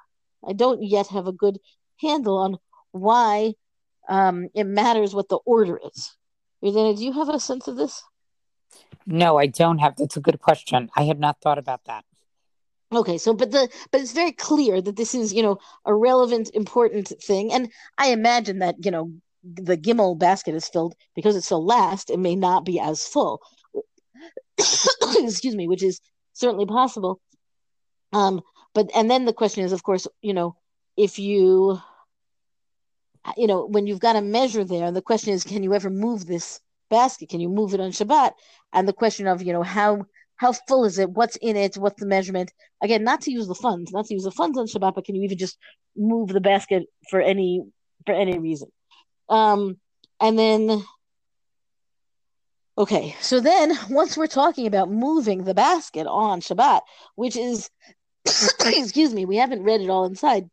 I 0.47 0.53
don't 0.53 0.83
yet 0.83 1.07
have 1.07 1.27
a 1.27 1.33
good 1.33 1.59
handle 2.03 2.37
on 2.37 2.59
why 2.93 3.55
um, 4.07 4.49
it 4.55 4.65
matters 4.65 5.15
what 5.15 5.31
the 5.31 5.39
order 5.47 5.81
is. 5.83 6.15
Yardena, 6.63 6.99
do 6.99 7.03
you 7.03 7.15
have 7.15 7.31
a 7.31 7.41
sense 7.41 7.67
of 7.67 7.77
this? 7.77 8.03
No, 9.07 9.39
I 9.39 9.47
don't 9.47 9.79
have. 9.79 9.97
That's 9.97 10.19
a 10.19 10.21
good 10.21 10.41
question. 10.41 10.91
I 10.95 11.05
had 11.05 11.19
not 11.19 11.41
thought 11.41 11.59
about 11.59 11.85
that. 11.87 12.05
Okay, 12.95 13.19
so 13.19 13.35
but 13.35 13.51
the 13.51 13.69
but 13.91 14.01
it's 14.01 14.13
very 14.13 14.33
clear 14.33 14.81
that 14.81 14.97
this 14.97 15.15
is 15.15 15.33
you 15.33 15.43
know 15.43 15.59
a 15.85 15.95
relevant, 15.95 16.51
important 16.55 17.09
thing, 17.23 17.53
and 17.53 17.71
I 17.99 18.09
imagine 18.09 18.61
that 18.61 18.77
you 18.85 18.91
know 18.91 19.13
the 19.43 19.77
Gimel 19.77 20.19
basket 20.19 20.55
is 20.55 20.69
filled 20.69 20.95
because 21.15 21.37
it's 21.37 21.49
so 21.49 21.59
last. 21.59 22.11
It 22.11 22.19
may 22.19 22.37
not 22.37 22.65
be 22.65 22.79
as 22.81 23.07
full. 23.07 23.43
Excuse 24.59 25.57
me, 25.57 25.69
which 25.69 25.83
is 25.83 26.01
certainly 26.33 26.67
possible. 26.67 27.21
Um, 28.13 28.43
but 28.75 28.91
and 28.95 29.11
then 29.11 29.25
the 29.25 29.33
question 29.33 29.65
is, 29.65 29.73
of 29.73 29.83
course, 29.83 30.07
you 30.23 30.33
know, 30.33 30.57
if 30.97 31.19
you, 31.19 31.81
you 33.37 33.47
know, 33.47 33.67
when 33.67 33.87
you've 33.87 34.01
got 34.01 34.17
a 34.17 34.23
measure 34.23 34.65
there, 34.65 34.93
the 34.93 35.03
question 35.03 35.33
is, 35.33 35.45
can 35.45 35.63
you 35.63 35.75
ever 35.75 35.91
move 35.91 36.27
this 36.27 36.61
basket? 36.91 37.29
Can 37.29 37.41
you 37.41 37.49
move 37.49 37.75
it 37.75 37.81
on 37.81 37.91
Shabbat? 37.91 38.33
And 38.73 38.87
the 38.87 38.93
question 38.93 39.27
of, 39.27 39.43
you 39.43 39.53
know, 39.53 39.63
how 39.63 40.07
how 40.37 40.53
full 40.53 40.85
is 40.85 40.99
it? 40.99 41.11
What's 41.11 41.37
in 41.37 41.57
it? 41.57 41.77
What's 41.77 42.01
the 42.01 42.07
measurement? 42.07 42.53
Again, 42.83 43.05
not 43.05 43.23
to 43.23 43.31
use 43.31 43.47
the 43.47 43.55
funds, 43.55 43.93
not 43.93 44.07
to 44.07 44.15
use 44.15 44.25
the 44.25 44.31
funds 44.31 44.59
on 44.59 44.67
Shabbat, 44.67 44.95
but 44.95 45.05
can 45.05 45.15
you 45.15 45.23
even 45.23 45.39
just 45.39 45.59
move 45.97 46.29
the 46.29 46.41
basket 46.41 46.85
for 47.09 47.21
any 47.21 47.63
for 48.05 48.13
any 48.13 48.39
reason? 48.39 48.69
Um, 49.29 49.79
and 50.21 50.39
then, 50.39 50.85
okay, 52.77 53.17
so 53.21 53.41
then 53.41 53.73
once 53.91 54.17
we're 54.17 54.27
talking 54.27 54.67
about 54.67 54.91
moving 54.91 55.45
the 55.45 55.55
basket 55.55 56.07
on 56.07 56.41
Shabbat, 56.41 56.81
which 57.15 57.37
is, 57.37 57.71
excuse 58.65 59.15
me, 59.15 59.25
we 59.25 59.37
haven't 59.37 59.63
read 59.63 59.81
it 59.81 59.91
all 59.91 60.05
inside, 60.05 60.51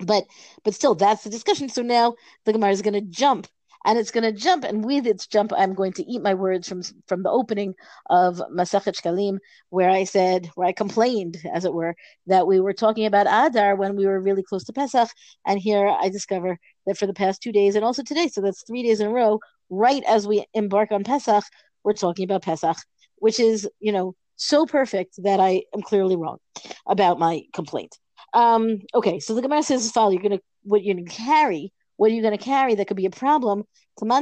but 0.00 0.24
but 0.64 0.74
still, 0.74 0.94
that's 0.94 1.24
the 1.24 1.30
discussion. 1.30 1.68
So 1.68 1.82
now 1.82 2.14
the 2.44 2.52
Gemara 2.52 2.70
is 2.70 2.82
going 2.82 2.94
to 2.94 3.00
jump 3.00 3.46
and 3.88 3.98
it's 3.98 4.10
going 4.10 4.22
to 4.22 4.38
jump. 4.38 4.64
And 4.64 4.84
with 4.84 5.06
its 5.06 5.26
jump, 5.26 5.50
I'm 5.56 5.72
going 5.72 5.94
to 5.94 6.04
eat 6.04 6.20
my 6.20 6.34
words 6.34 6.68
from 6.68 6.82
from 7.06 7.22
the 7.22 7.30
opening 7.30 7.74
of 8.10 8.36
Masachet 8.52 8.94
Shkalim, 8.94 9.38
where 9.70 9.88
I 9.88 10.04
said, 10.04 10.50
where 10.56 10.68
I 10.68 10.72
complained, 10.72 11.38
as 11.54 11.64
it 11.64 11.72
were, 11.72 11.96
that 12.26 12.46
we 12.46 12.60
were 12.60 12.74
talking 12.74 13.06
about 13.06 13.26
Adar 13.26 13.76
when 13.76 13.96
we 13.96 14.06
were 14.06 14.20
really 14.20 14.42
close 14.42 14.64
to 14.64 14.74
Pesach, 14.74 15.08
and 15.46 15.58
here 15.58 15.88
I 15.88 16.10
discover 16.10 16.58
that 16.86 16.98
for 16.98 17.06
the 17.06 17.14
past 17.14 17.42
two 17.42 17.50
days 17.50 17.76
and 17.76 17.84
also 17.84 18.02
today, 18.02 18.28
so 18.28 18.42
that's 18.42 18.62
three 18.62 18.82
days 18.82 19.00
in 19.00 19.06
a 19.06 19.10
row, 19.10 19.40
right 19.70 20.02
as 20.06 20.28
we 20.28 20.44
embark 20.52 20.92
on 20.92 21.02
Pesach, 21.02 21.44
we're 21.82 21.94
talking 21.94 22.24
about 22.24 22.42
Pesach, 22.42 22.76
which 23.16 23.40
is 23.40 23.66
you 23.80 23.92
know 23.92 24.14
so 24.36 24.66
perfect 24.66 25.14
that 25.22 25.40
I 25.40 25.62
am 25.74 25.80
clearly 25.80 26.16
wrong 26.16 26.38
about 26.86 27.18
my 27.18 27.40
complaint. 27.54 27.96
Um, 28.34 28.82
okay, 28.94 29.18
so 29.18 29.34
the 29.34 29.40
Gemara 29.40 29.62
says 29.62 29.86
as 29.86 29.92
follows: 29.92 30.12
You're 30.12 30.22
gonna 30.22 30.40
what 30.62 30.84
you're 30.84 30.94
gonna 30.94 31.08
carry 31.08 31.72
what 31.98 32.10
are 32.10 32.14
you 32.14 32.22
going 32.22 32.38
to 32.38 32.42
carry 32.42 32.76
that 32.76 32.86
could 32.86 32.96
be 32.96 33.06
a 33.06 33.10
problem? 33.10 33.64
Now, 34.00 34.20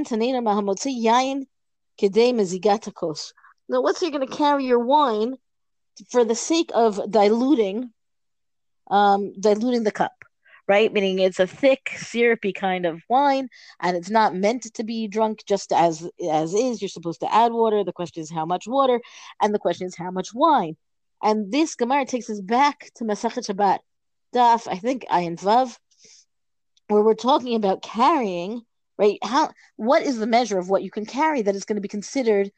what's 3.82 4.02
you're 4.02 4.10
going 4.10 4.26
to 4.26 4.34
carry 4.34 4.64
your 4.64 4.78
wine 4.78 5.36
for 6.10 6.24
the 6.24 6.34
sake 6.34 6.70
of 6.74 7.10
diluting, 7.10 7.92
um, 8.90 9.34
diluting 9.38 9.84
the 9.84 9.90
cup, 9.90 10.24
right? 10.66 10.90
Meaning 10.90 11.18
it's 11.18 11.38
a 11.38 11.46
thick, 11.46 11.90
syrupy 11.96 12.54
kind 12.54 12.86
of 12.86 13.02
wine, 13.10 13.50
and 13.80 13.94
it's 13.94 14.10
not 14.10 14.34
meant 14.34 14.62
to 14.74 14.82
be 14.82 15.06
drunk 15.06 15.44
just 15.46 15.70
as 15.70 16.08
as 16.30 16.54
is. 16.54 16.80
You're 16.80 16.88
supposed 16.88 17.20
to 17.20 17.32
add 17.32 17.52
water. 17.52 17.84
The 17.84 17.92
question 17.92 18.22
is 18.22 18.30
how 18.30 18.46
much 18.46 18.66
water, 18.66 19.02
and 19.42 19.54
the 19.54 19.58
question 19.58 19.86
is 19.86 19.96
how 19.96 20.10
much 20.10 20.32
wine. 20.32 20.78
And 21.22 21.52
this 21.52 21.74
Gemara 21.74 22.06
takes 22.06 22.30
us 22.30 22.40
back 22.40 22.90
to 22.96 23.04
Masachet 23.04 23.46
Shabbat, 23.46 23.80
Daf, 24.34 24.66
I 24.66 24.78
think 24.78 25.04
Ayin 25.10 25.38
Vav, 25.38 25.76
where 26.88 27.02
we're 27.02 27.14
talking 27.14 27.54
about 27.54 27.82
carrying, 27.82 28.62
right? 28.98 29.18
How 29.22 29.50
what 29.76 30.02
is 30.02 30.18
the 30.18 30.26
measure 30.26 30.58
of 30.58 30.68
what 30.68 30.82
you 30.82 30.90
can 30.90 31.06
carry 31.06 31.42
that 31.42 31.54
is 31.54 31.64
going 31.64 31.76
to 31.76 31.82
be 31.82 31.88
considered 31.88 32.50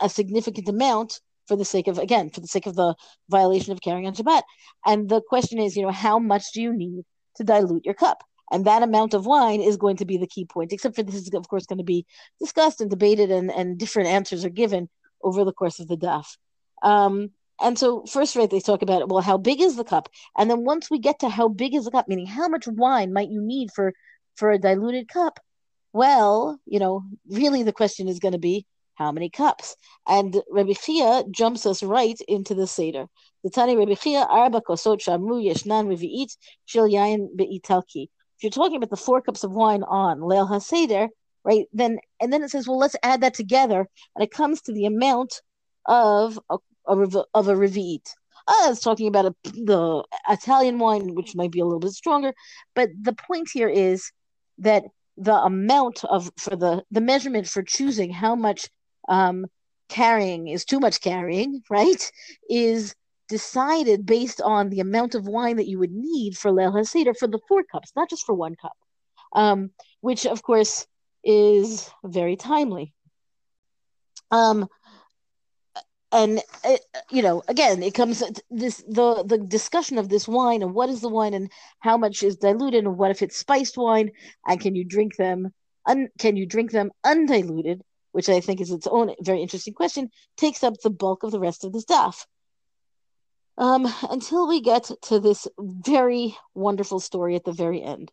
a 0.00 0.08
significant 0.08 0.68
amount 0.68 1.20
for 1.46 1.56
the 1.56 1.64
sake 1.64 1.88
of 1.88 1.98
again 1.98 2.30
for 2.30 2.40
the 2.40 2.46
sake 2.46 2.66
of 2.66 2.76
the 2.76 2.94
violation 3.28 3.72
of 3.72 3.80
carrying 3.80 4.06
on 4.06 4.14
Shabbat? 4.14 4.42
And 4.86 5.08
the 5.08 5.20
question 5.20 5.58
is, 5.58 5.76
you 5.76 5.82
know, 5.82 5.92
how 5.92 6.18
much 6.18 6.52
do 6.52 6.62
you 6.62 6.72
need 6.72 7.04
to 7.36 7.44
dilute 7.44 7.84
your 7.84 7.94
cup? 7.94 8.22
And 8.50 8.64
that 8.64 8.82
amount 8.82 9.14
of 9.14 9.26
wine 9.26 9.60
is 9.60 9.76
going 9.76 9.96
to 9.98 10.06
be 10.06 10.16
the 10.16 10.26
key 10.26 10.44
point, 10.44 10.72
except 10.72 10.96
for 10.96 11.02
this 11.02 11.14
is, 11.14 11.30
of 11.34 11.48
course, 11.48 11.66
going 11.66 11.78
to 11.78 11.84
be 11.84 12.06
discussed 12.40 12.80
and 12.80 12.88
debated, 12.88 13.30
and, 13.30 13.50
and 13.50 13.78
different 13.78 14.08
answers 14.08 14.44
are 14.44 14.50
given 14.50 14.88
over 15.22 15.44
the 15.44 15.52
course 15.52 15.80
of 15.80 15.88
the 15.88 15.96
daf. 15.96 16.26
Um, 16.82 17.32
and 17.60 17.78
so 17.78 18.04
first 18.06 18.36
rate, 18.36 18.50
they 18.50 18.60
talk 18.60 18.82
about 18.82 19.08
well 19.08 19.22
how 19.22 19.38
big 19.38 19.60
is 19.60 19.76
the 19.76 19.84
cup? 19.84 20.08
And 20.36 20.50
then 20.50 20.64
once 20.64 20.90
we 20.90 20.98
get 20.98 21.20
to 21.20 21.28
how 21.28 21.48
big 21.48 21.74
is 21.74 21.84
the 21.84 21.90
cup 21.90 22.08
meaning 22.08 22.26
how 22.26 22.48
much 22.48 22.66
wine 22.66 23.12
might 23.12 23.30
you 23.30 23.40
need 23.40 23.70
for 23.74 23.92
for 24.36 24.50
a 24.50 24.58
diluted 24.58 25.08
cup? 25.08 25.40
Well 25.92 26.58
you 26.66 26.78
know 26.78 27.04
really 27.28 27.62
the 27.62 27.72
question 27.72 28.08
is 28.08 28.18
going 28.18 28.32
to 28.32 28.38
be 28.38 28.66
how 28.94 29.12
many 29.12 29.30
cups? 29.30 29.76
And 30.08 30.42
Rabbi 30.50 30.72
Chiya 30.72 31.30
jumps 31.30 31.66
us 31.66 31.82
right 31.84 32.20
into 32.26 32.54
the 32.54 32.66
Seder. 32.66 33.06
The 33.44 33.50
Tani 33.50 33.76
Rabbi 33.76 33.92
Chiya 33.92 34.26
arba 34.28 34.60
kosot 34.60 34.98
shamu 34.98 35.40
yeshnan 35.40 35.86
revi'it 35.86 36.36
shil 36.66 36.90
yain 36.92 37.28
be'italki. 37.36 38.08
If 38.36 38.42
you're 38.42 38.50
talking 38.50 38.76
about 38.76 38.90
the 38.90 38.96
four 38.96 39.22
cups 39.22 39.44
of 39.44 39.52
wine 39.52 39.84
on 39.84 40.18
Leil 40.20 40.48
HaSeder 40.48 41.08
right 41.44 41.66
then 41.72 41.98
and 42.20 42.32
then 42.32 42.42
it 42.42 42.50
says 42.50 42.66
well 42.68 42.78
let's 42.78 42.96
add 43.02 43.20
that 43.20 43.34
together 43.34 43.88
and 44.14 44.22
it 44.24 44.30
comes 44.30 44.60
to 44.62 44.72
the 44.72 44.86
amount 44.86 45.40
of 45.86 46.38
a, 46.50 46.58
of 46.88 47.48
a 47.48 47.54
revi'it. 47.54 48.08
I 48.48 48.68
was 48.68 48.80
talking 48.80 49.08
about 49.08 49.26
a, 49.26 49.34
the 49.44 50.04
Italian 50.28 50.78
wine, 50.78 51.14
which 51.14 51.36
might 51.36 51.52
be 51.52 51.60
a 51.60 51.64
little 51.64 51.80
bit 51.80 51.92
stronger. 51.92 52.32
But 52.74 52.88
the 53.00 53.12
point 53.12 53.48
here 53.52 53.68
is 53.68 54.10
that 54.58 54.84
the 55.16 55.34
amount 55.34 56.04
of 56.04 56.30
for 56.38 56.56
the 56.56 56.82
the 56.90 57.00
measurement 57.00 57.48
for 57.48 57.62
choosing 57.62 58.10
how 58.10 58.34
much 58.34 58.68
um, 59.08 59.46
carrying 59.88 60.48
is 60.48 60.64
too 60.64 60.80
much 60.80 61.00
carrying, 61.00 61.62
right? 61.70 62.10
Is 62.48 62.94
decided 63.28 64.06
based 64.06 64.40
on 64.40 64.70
the 64.70 64.80
amount 64.80 65.14
of 65.14 65.28
wine 65.28 65.56
that 65.56 65.68
you 65.68 65.78
would 65.78 65.92
need 65.92 66.36
for 66.36 66.50
Leil 66.50 66.72
HaSeder 66.72 67.14
for 67.14 67.28
the 67.28 67.40
four 67.46 67.62
cups, 67.62 67.92
not 67.94 68.08
just 68.08 68.24
for 68.24 68.34
one 68.34 68.54
cup, 68.54 68.76
um, 69.34 69.70
which 70.00 70.24
of 70.24 70.42
course 70.42 70.86
is 71.22 71.90
very 72.04 72.36
timely. 72.36 72.94
Um, 74.30 74.66
and 76.10 76.40
it, 76.64 76.80
uh, 76.94 77.00
you 77.10 77.22
know, 77.22 77.42
again, 77.48 77.82
it 77.82 77.94
comes 77.94 78.22
this 78.50 78.78
the 78.88 79.24
the 79.24 79.38
discussion 79.38 79.98
of 79.98 80.08
this 80.08 80.26
wine 80.26 80.62
and 80.62 80.74
what 80.74 80.88
is 80.88 81.00
the 81.00 81.08
wine 81.08 81.34
and 81.34 81.50
how 81.80 81.96
much 81.96 82.22
is 82.22 82.36
diluted 82.36 82.84
and 82.84 82.96
what 82.96 83.10
if 83.10 83.22
it's 83.22 83.36
spiced 83.36 83.76
wine 83.76 84.10
and 84.46 84.60
can 84.60 84.74
you 84.74 84.84
drink 84.84 85.16
them 85.16 85.52
un, 85.86 86.08
can 86.18 86.36
you 86.36 86.46
drink 86.46 86.70
them 86.70 86.90
undiluted, 87.04 87.82
which 88.12 88.28
I 88.28 88.40
think 88.40 88.60
is 88.60 88.70
its 88.70 88.86
own 88.86 89.14
very 89.20 89.42
interesting 89.42 89.74
question, 89.74 90.10
takes 90.36 90.62
up 90.64 90.74
the 90.82 90.90
bulk 90.90 91.22
of 91.22 91.30
the 91.30 91.40
rest 91.40 91.64
of 91.64 91.72
the 91.72 91.80
stuff 91.80 92.26
um, 93.58 93.92
until 94.08 94.48
we 94.48 94.60
get 94.60 94.90
to 95.02 95.18
this 95.18 95.46
very 95.60 96.36
wonderful 96.54 97.00
story 97.00 97.34
at 97.34 97.44
the 97.44 97.52
very 97.52 97.82
end. 97.82 98.10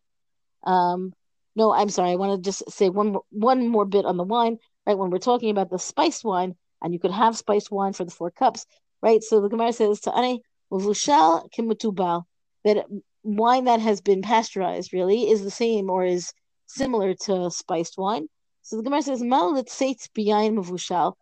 Um, 0.64 1.14
no, 1.54 1.72
I'm 1.72 1.88
sorry. 1.88 2.10
I 2.10 2.16
want 2.16 2.42
to 2.42 2.50
just 2.50 2.70
say 2.70 2.90
one 2.90 3.12
more, 3.12 3.22
one 3.30 3.68
more 3.68 3.86
bit 3.86 4.04
on 4.04 4.16
the 4.16 4.24
wine. 4.24 4.58
Right 4.86 4.98
when 4.98 5.10
we're 5.10 5.18
talking 5.18 5.50
about 5.50 5.70
the 5.70 5.78
spiced 5.78 6.24
wine, 6.24 6.56
and 6.82 6.92
you 6.92 6.98
could 6.98 7.10
have 7.10 7.36
spiced 7.36 7.70
wine 7.70 7.92
for 7.92 8.04
the 8.04 8.10
four 8.10 8.30
cups, 8.30 8.66
right? 9.02 9.22
So 9.22 9.40
the 9.40 9.48
Gemara 9.48 9.72
says 9.72 10.00
to 10.00 10.18
Ane 10.18 10.40
Muvushal 10.72 11.50
Kimutubal 11.52 12.24
that 12.64 12.86
wine 13.22 13.64
that 13.64 13.80
has 13.80 14.00
been 14.00 14.22
pasteurized 14.22 14.92
really 14.92 15.30
is 15.30 15.42
the 15.42 15.50
same 15.50 15.90
or 15.90 16.04
is 16.04 16.32
similar 16.66 17.14
to 17.14 17.50
spiced 17.50 17.96
wine. 17.96 18.28
So 18.62 18.76
the 18.76 18.82
Gemara 18.82 19.02
says 19.02 19.22
Mal 19.22 19.54
Litzeit 19.54 20.08
Biyain 20.16 20.58
Muvushal 20.58 21.14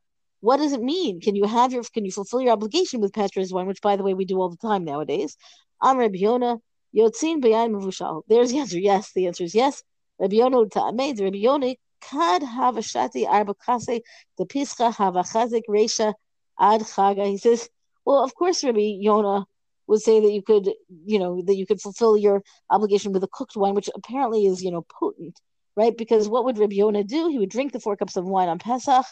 what 0.44 0.58
does 0.58 0.74
it 0.74 0.82
mean? 0.82 1.22
Can 1.22 1.34
you 1.34 1.44
have 1.46 1.72
your 1.72 1.82
can 1.84 2.04
you 2.04 2.12
fulfill 2.12 2.42
your 2.42 2.52
obligation 2.52 3.00
with 3.00 3.14
pasteurized 3.14 3.54
wine, 3.54 3.66
which 3.66 3.80
by 3.80 3.96
the 3.96 4.02
way 4.02 4.12
we 4.12 4.26
do 4.26 4.38
all 4.38 4.50
the 4.50 4.58
time 4.58 4.84
nowadays? 4.84 5.38
I'm 5.80 5.96
Rabbi 5.96 6.18
Yonah, 6.18 6.58
Yotzin 6.94 7.40
Bayan 7.40 7.72
Mavushal. 7.72 8.24
There's 8.28 8.52
the 8.52 8.58
answer. 8.58 8.78
Yes, 8.78 9.10
the 9.14 9.26
answer 9.26 9.44
is 9.44 9.54
yes. 9.54 9.82
Ta'amed, 10.20 11.20
Rabbi 11.20 11.38
Yonah 11.38 11.74
Kad 12.10 12.42
Havashati 12.42 13.26
Arba 13.26 13.54
Kase 13.54 14.00
the 14.38 14.46
Pischa 14.46 14.94
Havachazik 14.94 15.62
Resha 15.68 16.14
Ad 16.58 16.82
Chaga. 16.82 17.26
He 17.26 17.38
says, 17.38 17.68
Well, 18.04 18.22
of 18.22 18.34
course 18.34 18.64
Rabbi 18.64 18.96
Yonah 19.00 19.46
would 19.86 20.00
say 20.00 20.20
that 20.20 20.32
you 20.32 20.42
could, 20.42 20.70
you 21.04 21.18
know, 21.18 21.42
that 21.42 21.56
you 21.56 21.66
could 21.66 21.80
fulfill 21.80 22.16
your 22.16 22.42
obligation 22.70 23.12
with 23.12 23.24
a 23.24 23.28
cooked 23.28 23.56
wine, 23.56 23.74
which 23.74 23.90
apparently 23.94 24.46
is, 24.46 24.62
you 24.62 24.70
know, 24.70 24.86
potent, 25.00 25.38
right? 25.76 25.96
Because 25.96 26.28
what 26.28 26.44
would 26.44 26.58
Rabbi 26.58 26.76
Yonah 26.76 27.04
do? 27.04 27.28
He 27.28 27.38
would 27.38 27.50
drink 27.50 27.72
the 27.72 27.80
four 27.80 27.96
cups 27.96 28.16
of 28.16 28.24
wine 28.24 28.48
on 28.48 28.58
Pesach, 28.58 29.04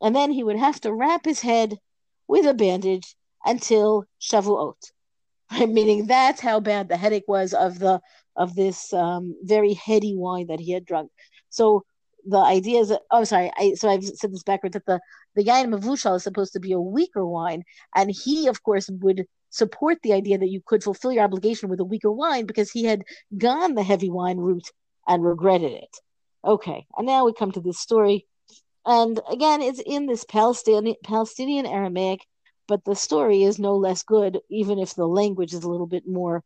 and 0.00 0.14
then 0.14 0.30
he 0.30 0.42
would 0.42 0.58
have 0.58 0.80
to 0.82 0.92
wrap 0.94 1.24
his 1.24 1.40
head 1.40 1.78
with 2.26 2.46
a 2.46 2.54
bandage 2.54 3.14
until 3.44 4.04
Shavuot. 4.20 4.74
Right? 5.50 5.66
Meaning 5.66 6.06
that's 6.06 6.42
how 6.42 6.60
bad 6.60 6.90
the 6.90 6.98
headache 6.98 7.24
was 7.26 7.54
of 7.54 7.78
the 7.78 8.02
of 8.36 8.54
this 8.54 8.92
um, 8.92 9.34
very 9.42 9.72
heady 9.72 10.14
wine 10.14 10.48
that 10.48 10.60
he 10.60 10.72
had 10.72 10.84
drunk. 10.84 11.10
So 11.48 11.84
the 12.28 12.38
idea 12.38 12.80
is 12.80 12.88
that 12.88 13.02
oh 13.10 13.24
sorry, 13.24 13.50
I 13.56 13.74
so 13.74 13.88
I've 13.88 14.04
said 14.04 14.32
this 14.32 14.42
backwards 14.42 14.74
that 14.74 14.86
the 14.86 15.00
the 15.34 15.44
yain 15.44 15.66
mavushal 15.72 16.16
is 16.16 16.24
supposed 16.24 16.52
to 16.54 16.60
be 16.60 16.72
a 16.72 16.80
weaker 16.80 17.26
wine, 17.26 17.64
and 17.94 18.10
he 18.10 18.46
of 18.48 18.62
course 18.62 18.88
would 18.90 19.26
support 19.50 19.98
the 20.02 20.12
idea 20.12 20.38
that 20.38 20.50
you 20.50 20.60
could 20.64 20.84
fulfill 20.84 21.12
your 21.12 21.24
obligation 21.24 21.68
with 21.68 21.80
a 21.80 21.84
weaker 21.84 22.12
wine 22.12 22.46
because 22.46 22.70
he 22.70 22.84
had 22.84 23.02
gone 23.36 23.74
the 23.74 23.82
heavy 23.82 24.10
wine 24.10 24.38
route 24.38 24.70
and 25.06 25.24
regretted 25.24 25.72
it. 25.72 25.96
Okay, 26.44 26.86
and 26.96 27.06
now 27.06 27.24
we 27.24 27.32
come 27.32 27.52
to 27.52 27.60
this 27.60 27.78
story 27.78 28.26
and 28.88 29.20
again, 29.30 29.60
it's 29.60 29.82
in 29.84 30.06
this 30.06 30.24
Palestinian 30.24 30.96
Palestinian 31.04 31.66
Aramaic, 31.66 32.20
but 32.66 32.86
the 32.86 32.96
story 32.96 33.42
is 33.42 33.58
no 33.58 33.76
less 33.76 34.02
good, 34.02 34.40
even 34.48 34.78
if 34.78 34.94
the 34.94 35.06
language 35.06 35.52
is 35.52 35.62
a 35.62 35.68
little 35.70 35.86
bit 35.86 36.04
more 36.08 36.42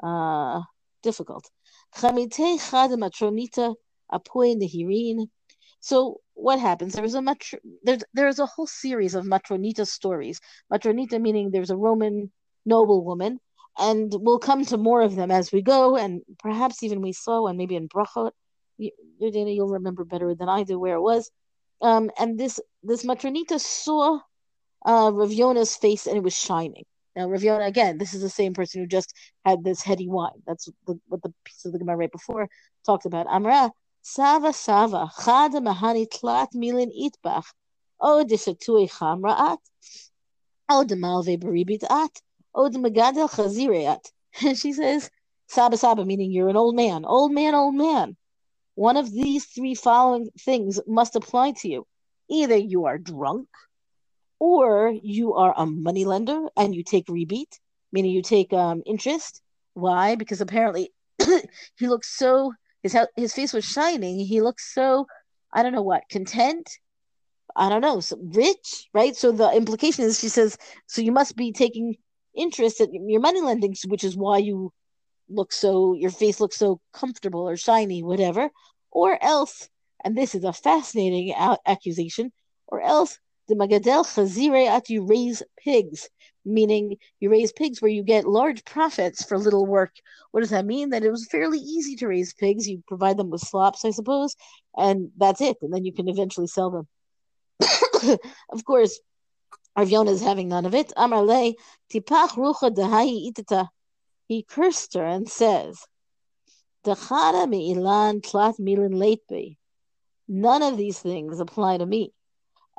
uh, 0.00 0.60
difficult. 1.02 1.50
So 5.80 6.20
what 6.34 6.58
happens? 6.58 6.94
There's 6.94 7.14
a 7.14 7.20
matr- 7.20 7.58
there's 7.82 8.04
there's 8.12 8.38
a 8.38 8.46
whole 8.46 8.66
series 8.66 9.14
of 9.14 9.24
matronita 9.24 9.86
stories. 9.86 10.40
Matronita 10.72 11.20
meaning 11.20 11.50
there's 11.50 11.70
a 11.70 11.76
Roman 11.76 12.30
noblewoman, 12.66 13.40
and 13.78 14.12
we'll 14.14 14.38
come 14.38 14.64
to 14.66 14.76
more 14.76 15.02
of 15.02 15.16
them 15.16 15.30
as 15.30 15.52
we 15.52 15.62
go, 15.62 15.96
and 15.96 16.22
perhaps 16.38 16.82
even 16.82 17.00
we 17.00 17.12
saw 17.12 17.42
one 17.42 17.56
maybe 17.56 17.76
in 17.76 17.88
Brachot. 17.88 18.32
You, 18.78 18.90
Dana, 19.20 19.50
you'll 19.50 19.68
remember 19.68 20.04
better 20.04 20.34
than 20.34 20.48
I 20.48 20.64
do 20.64 20.78
where 20.78 20.96
it 20.96 21.02
was. 21.02 21.30
Um, 21.82 22.10
and 22.18 22.38
this 22.38 22.60
this 22.82 23.04
matronita 23.04 23.58
saw 23.60 24.20
uh, 24.86 25.10
Rav 25.12 25.32
Yonah's 25.32 25.76
face 25.76 26.06
and 26.06 26.16
it 26.16 26.22
was 26.22 26.36
shining. 26.36 26.84
Now, 27.16 27.28
Rav 27.28 27.42
Yonah, 27.42 27.64
again, 27.64 27.98
this 27.98 28.14
is 28.14 28.22
the 28.22 28.30
same 28.30 28.54
person 28.54 28.80
who 28.80 28.86
just 28.86 29.12
had 29.44 29.64
this 29.64 29.82
heady 29.82 30.08
wine. 30.08 30.42
That's 30.46 30.68
the, 30.86 30.98
what 31.08 31.22
the 31.22 31.32
piece 31.44 31.64
of 31.64 31.72
the 31.72 31.78
Gemara 31.78 31.96
right 31.96 32.12
before 32.12 32.48
talked 32.86 33.04
about. 33.04 33.26
Amra, 33.28 33.70
Sava 34.02 34.52
Sava, 34.52 35.10
Chad 35.24 35.52
Mahani 35.52 36.08
Tlat 36.08 36.52
Milin 36.54 36.90
Itbach, 36.90 37.44
O 38.00 38.24
Dishatui 38.24 38.90
Chamraat, 38.90 39.58
O 40.68 40.84
de 40.84 40.96
Malve 40.96 41.38
Baribit 41.38 41.84
At, 41.90 42.20
O 42.54 42.68
de 42.68 42.78
Magadel 42.78 43.28
Chazireat. 43.28 44.04
And 44.44 44.56
she 44.56 44.72
says, 44.72 45.10
Saba 45.48 45.76
Saba, 45.76 46.04
meaning 46.04 46.30
you're 46.30 46.48
an 46.48 46.56
old 46.56 46.76
man, 46.76 47.04
old 47.04 47.32
man, 47.32 47.54
old 47.54 47.74
man. 47.74 48.16
One 48.74 48.96
of 48.96 49.10
these 49.10 49.46
three 49.46 49.74
following 49.74 50.30
things 50.38 50.80
must 50.86 51.16
apply 51.16 51.52
to 51.58 51.68
you. 51.68 51.86
Either 52.30 52.56
you 52.56 52.86
are 52.86 52.96
drunk, 52.96 53.48
or 54.40 54.92
you 55.02 55.34
are 55.34 55.54
a 55.56 55.66
moneylender 55.66 56.48
and 56.56 56.74
you 56.74 56.82
take 56.82 57.08
rebate, 57.08 57.60
meaning 57.92 58.10
you 58.10 58.22
take 58.22 58.52
um, 58.52 58.82
interest. 58.86 59.42
Why? 59.74 60.14
Because 60.14 60.40
apparently 60.40 60.90
he 61.76 61.86
looks 61.86 62.16
so 62.16 62.52
his 62.82 62.96
his 63.16 63.34
face 63.34 63.52
was 63.52 63.64
shining. 63.64 64.18
He 64.18 64.40
looks 64.40 64.74
so 64.74 65.06
I 65.52 65.62
don't 65.62 65.72
know 65.72 65.82
what 65.82 66.08
content. 66.08 66.70
I 67.56 67.68
don't 67.68 67.80
know, 67.80 68.00
so 68.00 68.16
rich, 68.20 68.88
right? 68.94 69.16
So 69.16 69.32
the 69.32 69.50
implication 69.50 70.04
is 70.04 70.20
she 70.20 70.28
says, 70.28 70.56
so 70.86 71.02
you 71.02 71.10
must 71.12 71.36
be 71.36 71.52
taking 71.52 71.96
interest 72.34 72.80
in 72.80 73.08
your 73.08 73.20
money 73.20 73.40
lending, 73.40 73.74
which 73.88 74.04
is 74.04 74.16
why 74.16 74.38
you 74.38 74.72
look 75.28 75.52
so 75.52 75.94
your 75.94 76.10
face 76.10 76.40
looks 76.40 76.56
so 76.56 76.80
comfortable 76.92 77.40
or 77.48 77.56
shiny, 77.56 78.02
whatever, 78.02 78.50
or 78.90 79.22
else, 79.22 79.68
and 80.04 80.16
this 80.16 80.34
is 80.34 80.44
a 80.44 80.52
fascinating 80.52 81.34
accusation, 81.66 82.32
or 82.68 82.80
else 82.80 83.18
the 83.50 83.56
magadel 83.56 84.04
chazire 84.04 84.66
at 84.66 84.88
you 84.88 85.04
raise 85.04 85.42
pigs, 85.62 86.08
meaning 86.44 86.96
you 87.18 87.30
raise 87.30 87.52
pigs 87.52 87.82
where 87.82 87.90
you 87.90 88.02
get 88.02 88.24
large 88.24 88.64
profits 88.64 89.24
for 89.24 89.36
little 89.36 89.66
work. 89.66 89.92
What 90.30 90.40
does 90.40 90.50
that 90.50 90.64
mean? 90.64 90.90
That 90.90 91.04
it 91.04 91.10
was 91.10 91.26
fairly 91.26 91.58
easy 91.58 91.96
to 91.96 92.08
raise 92.08 92.32
pigs. 92.32 92.68
You 92.68 92.82
provide 92.88 93.18
them 93.18 93.28
with 93.28 93.42
slops, 93.42 93.84
I 93.84 93.90
suppose, 93.90 94.36
and 94.76 95.10
that's 95.18 95.40
it. 95.40 95.58
And 95.60 95.74
then 95.74 95.84
you 95.84 95.92
can 95.92 96.08
eventually 96.08 96.46
sell 96.46 96.70
them. 96.70 98.18
of 98.52 98.64
course, 98.64 99.00
Rav 99.76 99.90
Yonah 99.90 100.12
is 100.12 100.22
having 100.22 100.48
none 100.48 100.64
of 100.64 100.74
it. 100.74 100.92
Amarle 100.96 101.54
tipach 101.92 102.30
rucha 102.30 102.70
dehayi 102.74 103.32
itata 103.32 103.68
he 104.30 104.44
cursed 104.44 104.94
her 104.94 105.04
and 105.04 105.28
says, 105.28 105.84
Dachara 106.84 107.46
tlat 108.22 108.60
milin 108.60 108.94
leitbe. 108.94 109.56
None 110.28 110.62
of 110.62 110.76
these 110.76 111.00
things 111.00 111.40
apply 111.40 111.78
to 111.78 111.84
me. 111.84 112.12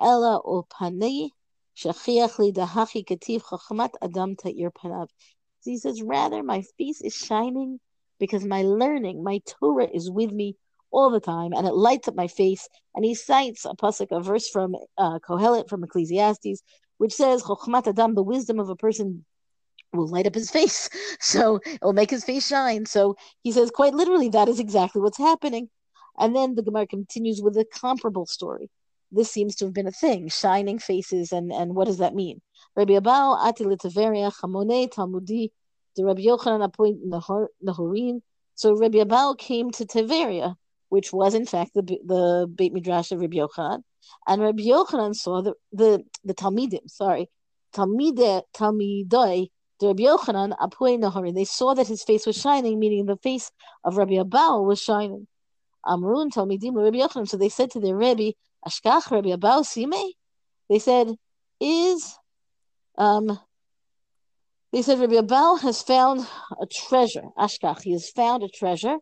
Ella 0.01 0.41
opani 0.43 1.29
shachiach 1.77 2.39
li 2.39 2.51
dahachi 2.51 3.05
kativ 3.05 3.43
chachmat 3.43 3.91
adam 4.01 4.35
ta'ir 4.35 4.71
panav. 4.71 5.07
He 5.63 5.77
says, 5.77 6.01
rather, 6.01 6.41
my 6.41 6.63
face 6.77 7.01
is 7.01 7.13
shining 7.15 7.79
because 8.19 8.43
my 8.43 8.63
learning, 8.63 9.23
my 9.23 9.41
Torah 9.45 9.87
is 9.93 10.09
with 10.09 10.31
me 10.31 10.55
all 10.89 11.11
the 11.11 11.19
time, 11.19 11.53
and 11.53 11.67
it 11.67 11.73
lights 11.73 12.07
up 12.07 12.15
my 12.15 12.27
face. 12.27 12.67
And 12.95 13.05
he 13.05 13.13
cites 13.15 13.65
a 13.65 13.75
pasuk, 13.75 14.07
a 14.11 14.21
verse 14.21 14.49
from 14.49 14.75
uh, 14.97 15.19
Kohelet 15.19 15.69
from 15.69 15.83
Ecclesiastes, 15.83 16.63
which 16.97 17.13
says, 17.13 17.43
"Chokhmat 17.43 17.87
adam," 17.87 18.15
the 18.15 18.23
wisdom 18.23 18.59
of 18.59 18.69
a 18.69 18.75
person 18.75 19.25
will 19.93 20.07
light 20.07 20.27
up 20.27 20.35
his 20.35 20.49
face. 20.49 20.89
So 21.19 21.59
it 21.63 21.79
will 21.83 21.93
make 21.93 22.09
his 22.09 22.23
face 22.23 22.47
shine. 22.47 22.87
So 22.87 23.15
he 23.43 23.51
says, 23.51 23.69
quite 23.69 23.93
literally, 23.93 24.29
that 24.29 24.49
is 24.49 24.59
exactly 24.59 25.01
what's 25.01 25.19
happening. 25.19 25.69
And 26.17 26.35
then 26.35 26.55
the 26.55 26.63
Gemara 26.63 26.87
continues 26.87 27.41
with 27.41 27.55
a 27.57 27.65
comparable 27.65 28.25
story. 28.25 28.69
This 29.11 29.31
seems 29.31 29.55
to 29.57 29.65
have 29.65 29.73
been 29.73 29.87
a 29.87 29.91
thing, 29.91 30.29
shining 30.29 30.79
faces, 30.79 31.31
and, 31.31 31.51
and 31.51 31.75
what 31.75 31.85
does 31.87 31.97
that 31.97 32.15
mean? 32.15 32.41
Rabbi 32.75 32.93
Abahu, 32.93 33.37
Ati 33.45 33.65
Litaveria, 33.65 34.31
Chamone, 34.31 34.89
Talmudi, 34.89 35.49
the 35.95 36.05
Rabbi 36.05 36.21
Yochanan 36.21 36.63
appoint 36.63 37.05
Nahorin. 37.05 38.21
So 38.55 38.75
Rabbi 38.75 38.99
Abahu 38.99 39.37
came 39.37 39.71
to 39.71 39.85
Tiberia, 39.85 40.55
which 40.89 41.11
was 41.11 41.33
in 41.33 41.45
fact 41.45 41.73
the 41.73 41.81
the 41.81 42.47
Beit 42.53 42.73
Midrash 42.73 43.11
of 43.11 43.19
Rabbi 43.19 43.37
Yochanan. 43.37 43.83
And 44.27 44.41
Rabbi 44.41 44.63
Yochanan 44.63 45.15
saw 45.15 45.41
the 45.41 45.53
the, 45.73 46.03
the 46.23 46.33
Talmidim, 46.33 46.89
sorry, 46.89 47.29
Talmide 47.73 48.43
Talmidoi, 48.55 49.49
the 49.79 49.87
Rabbi 49.87 50.03
Yochanan 50.03 50.57
Apuei 50.57 50.97
Nahari. 50.97 51.33
They 51.33 51.45
saw 51.45 51.73
that 51.73 51.87
his 51.87 52.03
face 52.03 52.25
was 52.25 52.37
shining, 52.37 52.79
meaning 52.79 53.05
the 53.05 53.17
face 53.17 53.51
of 53.83 53.97
Rabbi 53.97 54.13
Abahu 54.13 54.65
was 54.65 54.81
shining. 54.81 55.27
Amrun 55.85 56.31
Talmidim 56.31 56.75
Rabbi 56.75 56.99
Yochanan. 56.99 57.27
So 57.27 57.37
they 57.37 57.49
said 57.49 57.71
to 57.71 57.79
their 57.79 57.97
Rebbe, 57.97 58.33
Ashkach 58.67 59.09
Rabbi 59.11 59.29
Abahu 59.29 59.65
Sime. 59.65 60.11
They 60.69 60.79
said, 60.79 61.15
is 61.59 62.17
um 62.97 63.39
they 64.71 64.81
said 64.81 64.99
Rabbi 64.99 65.15
Abahu 65.15 65.59
has 65.61 65.81
found 65.81 66.25
a 66.61 66.65
treasure. 66.65 67.23
Ashkach, 67.37 67.81
he 67.81 67.91
has 67.91 68.09
found 68.09 68.43
a 68.43 68.47
treasure. 68.49 68.97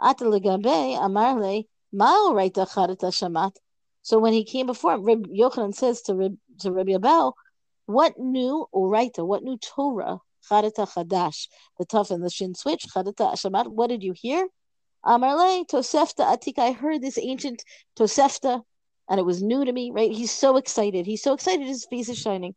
Atalegabe 0.00 0.98
Amarle 0.98 1.66
Mao 1.92 2.30
Raita 2.32 2.68
Charata 2.68 3.10
Shamat. 3.10 3.56
So 4.02 4.18
when 4.18 4.32
he 4.32 4.44
came 4.44 4.66
before 4.66 4.94
him, 4.94 5.04
Rabbi 5.04 5.28
Yochanan 5.30 5.74
says 5.74 6.02
to 6.02 6.14
Rabbi, 6.14 6.34
to 6.60 6.72
Rabbi 6.72 6.92
Abahu, 6.92 7.32
what 7.86 8.18
new 8.18 8.66
Oraita, 8.74 9.26
what 9.26 9.42
new 9.42 9.58
Torah, 9.58 10.18
Charata 10.50 10.88
Chadash, 10.88 11.48
the 11.78 11.84
tough 11.84 12.10
and 12.10 12.24
the 12.24 12.30
shin 12.30 12.54
switch, 12.54 12.86
Charata 12.86 13.34
Shamat, 13.34 13.68
what 13.68 13.88
did 13.88 14.02
you 14.02 14.14
hear? 14.14 14.48
Amarle 15.04 15.66
Tosefta 15.66 16.24
Atika, 16.24 16.60
I 16.60 16.72
heard 16.72 17.02
this 17.02 17.18
ancient 17.18 17.62
Tosefta, 17.98 18.62
and 19.08 19.20
it 19.20 19.24
was 19.24 19.42
new 19.42 19.64
to 19.64 19.72
me, 19.72 19.90
right? 19.92 20.10
He's 20.12 20.30
so 20.30 20.56
excited. 20.56 21.06
He's 21.06 21.22
so 21.22 21.34
excited, 21.34 21.66
his 21.66 21.86
face 21.86 22.08
is 22.08 22.18
shining. 22.18 22.54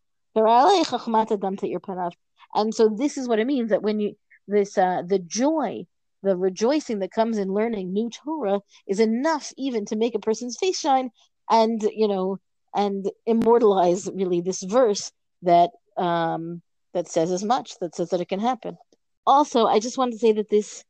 And 2.56 2.74
so 2.74 2.90
this 2.90 3.18
is 3.18 3.28
what 3.28 3.40
it 3.40 3.48
means 3.48 3.70
that 3.70 3.82
when 3.82 4.00
you 4.00 4.16
this 4.48 4.78
uh, 4.78 5.02
the 5.06 5.20
joy, 5.20 5.86
the 6.24 6.38
rejoicing 6.38 7.00
that 7.00 7.12
comes 7.12 7.38
in 7.38 7.54
learning 7.54 7.92
new 7.92 8.10
Torah 8.10 8.62
is 8.88 9.00
enough 9.00 9.52
even 9.58 9.86
to 9.86 9.96
make 9.96 10.16
a 10.16 10.20
person's 10.20 10.58
face 10.58 10.80
shine 10.80 11.10
and 11.50 11.82
you 11.94 12.08
know 12.08 12.38
and 12.76 13.10
immortalize 13.26 14.10
really 14.14 14.42
this 14.42 14.64
verse 14.64 15.12
that 15.42 15.72
um 15.98 16.62
that 16.94 17.08
says 17.08 17.32
as 17.32 17.44
much 17.44 17.78
that 17.80 17.96
says 17.96 18.10
that 18.10 18.22
it 18.22 18.30
can 18.30 18.40
happen. 18.40 18.78
Also, 19.26 19.66
I 19.66 19.80
just 19.80 19.98
want 19.98 20.14
to 20.14 20.20
say 20.20 20.32
that 20.34 20.50
this 20.50 20.84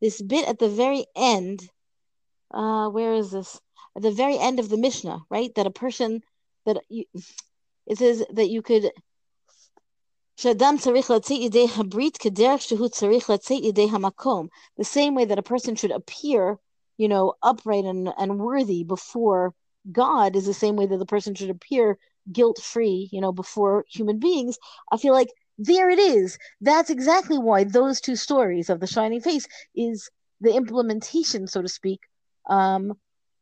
this 0.00 0.22
bit 0.22 0.48
at 0.48 0.58
the 0.58 0.68
very 0.68 1.04
end, 1.16 1.68
uh, 2.52 2.88
where 2.88 3.14
is 3.14 3.32
this? 3.32 3.60
At 3.96 4.02
the 4.02 4.12
very 4.12 4.38
end 4.38 4.60
of 4.60 4.68
the 4.68 4.78
Mishnah, 4.78 5.22
right? 5.30 5.54
That 5.54 5.66
a 5.66 5.70
person 5.70 6.22
that 6.66 6.82
you, 6.88 7.04
it 7.86 7.98
says 7.98 8.24
that 8.32 8.48
you 8.48 8.62
could 8.62 8.90
the 10.42 10.48
same 14.82 15.14
way 15.14 15.24
that 15.26 15.38
a 15.38 15.42
person 15.42 15.74
should 15.74 15.90
appear, 15.90 16.58
you 16.96 17.08
know, 17.08 17.34
upright 17.42 17.84
and, 17.84 18.08
and 18.16 18.38
worthy 18.38 18.84
before 18.84 19.54
God 19.92 20.36
is 20.36 20.46
the 20.46 20.54
same 20.54 20.76
way 20.76 20.86
that 20.86 20.96
the 20.96 21.06
person 21.06 21.34
should 21.34 21.50
appear 21.50 21.98
guilt 22.32 22.58
free, 22.62 23.08
you 23.12 23.20
know, 23.20 23.32
before 23.32 23.84
human 23.90 24.18
beings. 24.18 24.56
I 24.90 24.96
feel 24.96 25.12
like 25.12 25.28
there 25.58 25.90
it 25.90 25.98
is. 25.98 26.38
That's 26.60 26.88
exactly 26.88 27.38
why 27.38 27.64
those 27.64 28.00
two 28.00 28.16
stories 28.16 28.70
of 28.70 28.80
the 28.80 28.86
shining 28.86 29.20
face 29.20 29.46
is 29.74 30.08
the 30.40 30.54
implementation, 30.54 31.46
so 31.48 31.60
to 31.60 31.68
speak, 31.68 32.00
um, 32.48 32.94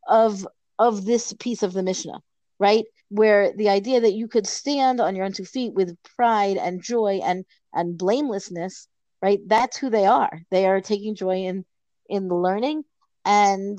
of 0.08 0.46
of 0.78 1.04
this 1.04 1.32
piece 1.34 1.62
of 1.62 1.72
the 1.72 1.82
Mishnah, 1.82 2.20
right? 2.58 2.84
where 3.10 3.52
the 3.54 3.70
idea 3.70 4.00
that 4.00 4.12
you 4.12 4.28
could 4.28 4.46
stand 4.46 5.00
on 5.00 5.16
your 5.16 5.24
own 5.24 5.32
two 5.32 5.44
feet 5.46 5.72
with 5.74 5.96
pride 6.16 6.58
and 6.58 6.82
joy 6.82 7.20
and 7.24 7.44
and 7.74 7.96
blamelessness 7.98 8.88
right? 9.22 9.40
That's 9.48 9.76
who 9.76 9.90
they 9.90 10.06
are. 10.06 10.42
They 10.50 10.66
are 10.66 10.80
taking 10.80 11.14
joy 11.16 11.38
in 11.44 11.64
in 12.08 12.28
the 12.28 12.36
learning. 12.36 12.84
And 13.24 13.78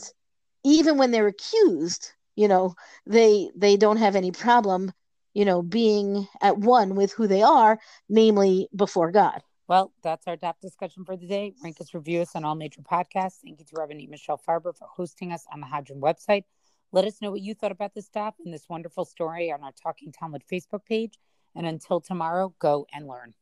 even 0.65 0.97
when 0.97 1.11
they're 1.11 1.27
accused 1.27 2.13
you 2.35 2.47
know 2.49 2.75
they 3.07 3.51
they 3.55 3.77
don't 3.77 3.97
have 3.97 4.15
any 4.15 4.31
problem 4.31 4.91
you 5.33 5.45
know 5.45 5.61
being 5.63 6.27
at 6.41 6.57
one 6.57 6.95
with 6.95 7.13
who 7.13 7.27
they 7.27 7.43
are 7.43 7.79
namely 8.09 8.69
before 8.75 9.11
god 9.11 9.41
well, 9.69 9.93
that's 10.01 10.27
our 10.27 10.36
daf 10.36 10.55
discussion 10.60 11.05
for 11.05 11.15
the 11.15 11.27
day. 11.27 11.53
Rank 11.63 11.79
us, 11.79 11.93
review 11.93 12.21
us 12.21 12.32
on 12.36 12.43
all 12.43 12.55
major 12.55 12.82
podcasts. 12.82 13.38
Thank 13.43 13.60
you 13.60 13.65
to 13.65 13.75
Rabbanit 13.75 14.10
Michelle 14.10 14.41
Farber 14.45 14.75
for 14.75 14.88
hosting 14.91 15.32
us 15.32 15.45
on 15.53 15.62
the 15.62 15.67
Hadran 15.67 15.99
website. 15.99 16.45
Let 16.91 17.05
us 17.05 17.21
know 17.21 17.29
what 17.29 17.41
you 17.41 17.53
thought 17.53 17.71
about 17.71 17.93
this 17.93 18.10
daf 18.10 18.34
and 18.43 18.51
this 18.51 18.67
wonderful 18.67 19.05
story 19.05 19.51
on 19.51 19.63
our 19.63 19.71
Talking 19.71 20.12
Talmud 20.12 20.41
Facebook 20.51 20.86
page. 20.86 21.19
And 21.55 21.67
until 21.67 22.01
tomorrow, 22.01 22.51
go 22.58 22.88
and 22.91 23.08
learn. 23.08 23.36